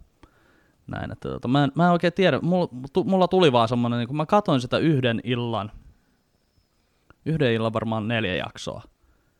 [0.86, 1.12] näin.
[1.12, 2.68] Että tota, mä, en, mä en oikein tiedä, mulla,
[3.04, 5.72] mulla tuli vaan semmoinen, niin kun mä katsoin sitä yhden illan,
[7.26, 8.82] yhden illan varmaan neljä jaksoa,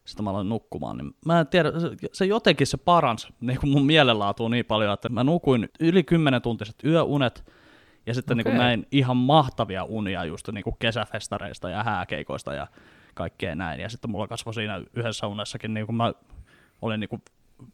[0.07, 1.73] sitten mä aloin nukkumaan, niin mä en tiedä,
[2.13, 6.43] se, jotenkin se paransi niin kuin mun mielenlaatua niin paljon, että mä nukuin yli 10
[6.43, 7.53] tuntiset yöunet,
[8.07, 8.45] ja sitten okay.
[8.45, 12.67] niin kuin näin ihan mahtavia unia just niin kuin kesäfestareista ja hääkeikoista ja
[13.15, 13.81] kaikkea näin.
[13.81, 16.13] Ja sitten mulla kasvoi siinä yhdessä unessakin, niin kuin mä
[16.83, 17.23] olin niin kuin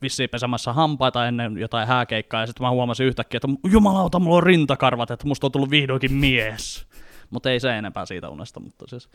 [0.03, 4.43] vissiin pesämässä hampaita ennen jotain hääkeikkaa, ja sitten mä huomasin yhtäkkiä, että jumalauta, mulla on
[4.43, 6.87] rintakarvat, että musta on tullut vihdoinkin mies.
[7.31, 9.09] Mutta ei se enempää siitä unesta, mutta siis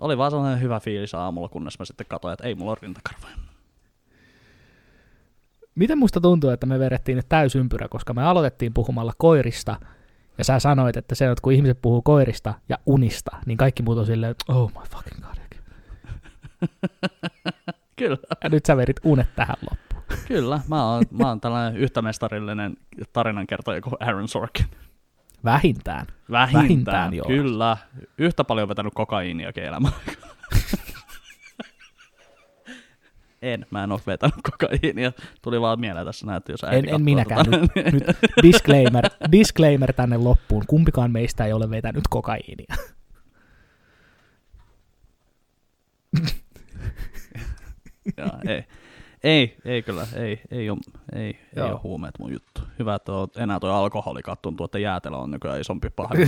[0.00, 3.34] oli vaan sellainen hyvä fiilis aamulla, kunnes mä sitten katsoin, että ei mulla ole rintakarvoja.
[5.74, 9.76] Miten musta tuntuu, että me vedettiin nyt täysympyrä, koska me aloitettiin puhumalla koirista,
[10.38, 13.98] ja sä sanoit, että se, että kun ihmiset puhuu koirista ja unista, niin kaikki muut
[13.98, 15.40] on silleen, oh my fucking god.
[17.96, 18.18] Kyllä.
[18.44, 20.18] Ja nyt sä vedit unet tähän loppuun.
[20.28, 22.76] Kyllä, mä oon, mä oon tällainen yhtämestarillinen
[23.12, 24.66] tarinankertoja kuin Aaron Sorkin.
[25.44, 26.06] Vähintään.
[26.30, 27.26] Vähintään, Vähintään joo.
[27.26, 27.76] kyllä.
[28.18, 29.92] Yhtä paljon vetänyt kokaiiniakin elämää.
[33.42, 35.12] en, mä en ole vetänyt kokaiinia.
[35.42, 37.44] Tuli vaan mieleen tässä näin, että jos äiti En, en minäkään.
[37.44, 37.94] Tota, nyt, niin...
[37.94, 38.02] nyt
[38.42, 40.64] disclaimer, disclaimer tänne loppuun.
[40.66, 42.74] Kumpikaan meistä ei ole vetänyt kokaiinia.
[48.16, 48.64] ja, ei.
[49.24, 50.78] Ei, ei kyllä, ei, ei ole,
[51.12, 52.60] ei, ei ole huumeet mun juttu.
[52.78, 56.14] Hyvä, että on enää tuo alkoholikatto tuntuu, että jäätelö on nykyään isompi paha.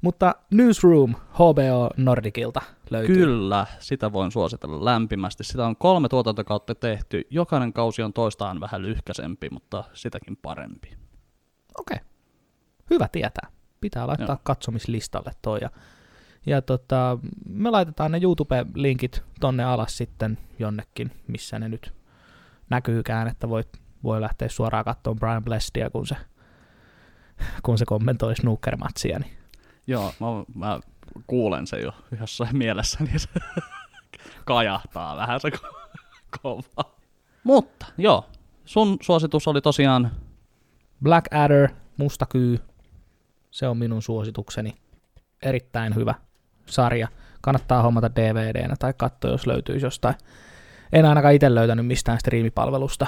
[0.00, 3.16] Mutta Newsroom HBO Nordicilta löytyy.
[3.16, 5.44] Kyllä, sitä voin suositella lämpimästi.
[5.44, 7.26] Sitä on kolme tuotantokautta tehty.
[7.30, 10.88] Jokainen kausi on toistaan vähän lyhkäsempi, mutta sitäkin parempi.
[11.80, 12.08] Okei, okay.
[12.90, 13.50] hyvä tietää.
[13.80, 14.40] Pitää laittaa Joo.
[14.42, 15.58] katsomislistalle toi.
[15.62, 15.70] Ja
[16.46, 17.18] ja tota,
[17.48, 21.94] me laitetaan ne YouTube-linkit tonne alas sitten jonnekin, missä ne nyt
[22.70, 23.68] näkyykään, että voit,
[24.02, 26.16] voi lähteä suoraan katsomaan Brian Blestia, kun se,
[27.62, 29.18] kun se kommentoi snooker-matsia.
[29.18, 29.36] Niin.
[29.86, 30.80] Joo, mä, mä
[31.26, 33.28] kuulen sen jo jossain mielessä, niin se
[34.44, 35.50] kajahtaa vähän se
[36.42, 36.94] kova.
[37.44, 38.26] Mutta joo,
[38.64, 40.10] sun suositus oli tosiaan
[41.02, 42.58] Blackadder, Mustakyy.
[43.50, 44.76] Se on minun suositukseni.
[45.42, 46.14] Erittäin hyvä
[46.66, 47.08] sarja.
[47.40, 50.14] Kannattaa hommata DVDnä tai katsoa, jos löytyy jostain.
[50.92, 53.06] En ainakaan itse löytänyt mistään striimipalvelusta,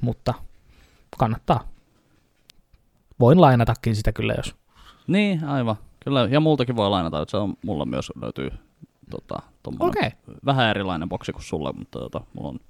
[0.00, 0.34] mutta
[1.18, 1.68] kannattaa.
[3.20, 4.56] Voin lainatakin sitä kyllä, jos...
[5.06, 5.76] Niin, aivan.
[6.04, 8.50] Kyllä, ja multakin voi lainata, että se on, mulla myös löytyy
[9.10, 9.42] tota,
[9.80, 10.10] okay.
[10.44, 12.60] vähän erilainen boksi kuin sulle, mutta tota, mulla on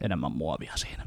[0.00, 1.06] enemmän muovia siinä.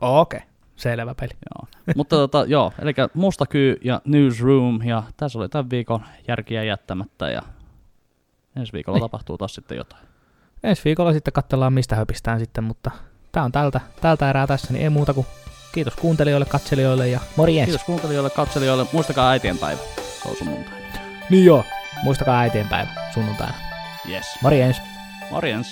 [0.00, 0.48] Okei, okay.
[0.76, 1.32] selvä peli.
[1.54, 1.68] Joo.
[1.96, 7.42] mutta tota, joo, eli Mustakyy ja Newsroom, ja tässä oli tämän viikon järkiä jättämättä, ja
[8.56, 9.02] Ensi viikolla niin.
[9.02, 10.02] tapahtuu taas sitten jotain.
[10.62, 12.90] Ensi viikolla sitten katsellaan, mistä höpistään sitten, mutta
[13.32, 15.26] tämä on tältä, tältä erää tässä, niin ei muuta kuin
[15.72, 17.66] kiitos kuuntelijoille, katselijoille ja morjens.
[17.66, 18.86] Kiitos kuuntelijoille, katselijoille.
[18.92, 19.80] Muistakaa äitienpäivä.
[20.22, 20.74] Se on sunnuntai.
[21.30, 21.64] Niin joo,
[22.02, 23.54] muistakaa äitienpäivä sunnuntaina.
[24.10, 24.26] Yes.
[24.42, 24.76] Morjens.
[25.30, 25.70] Morjens.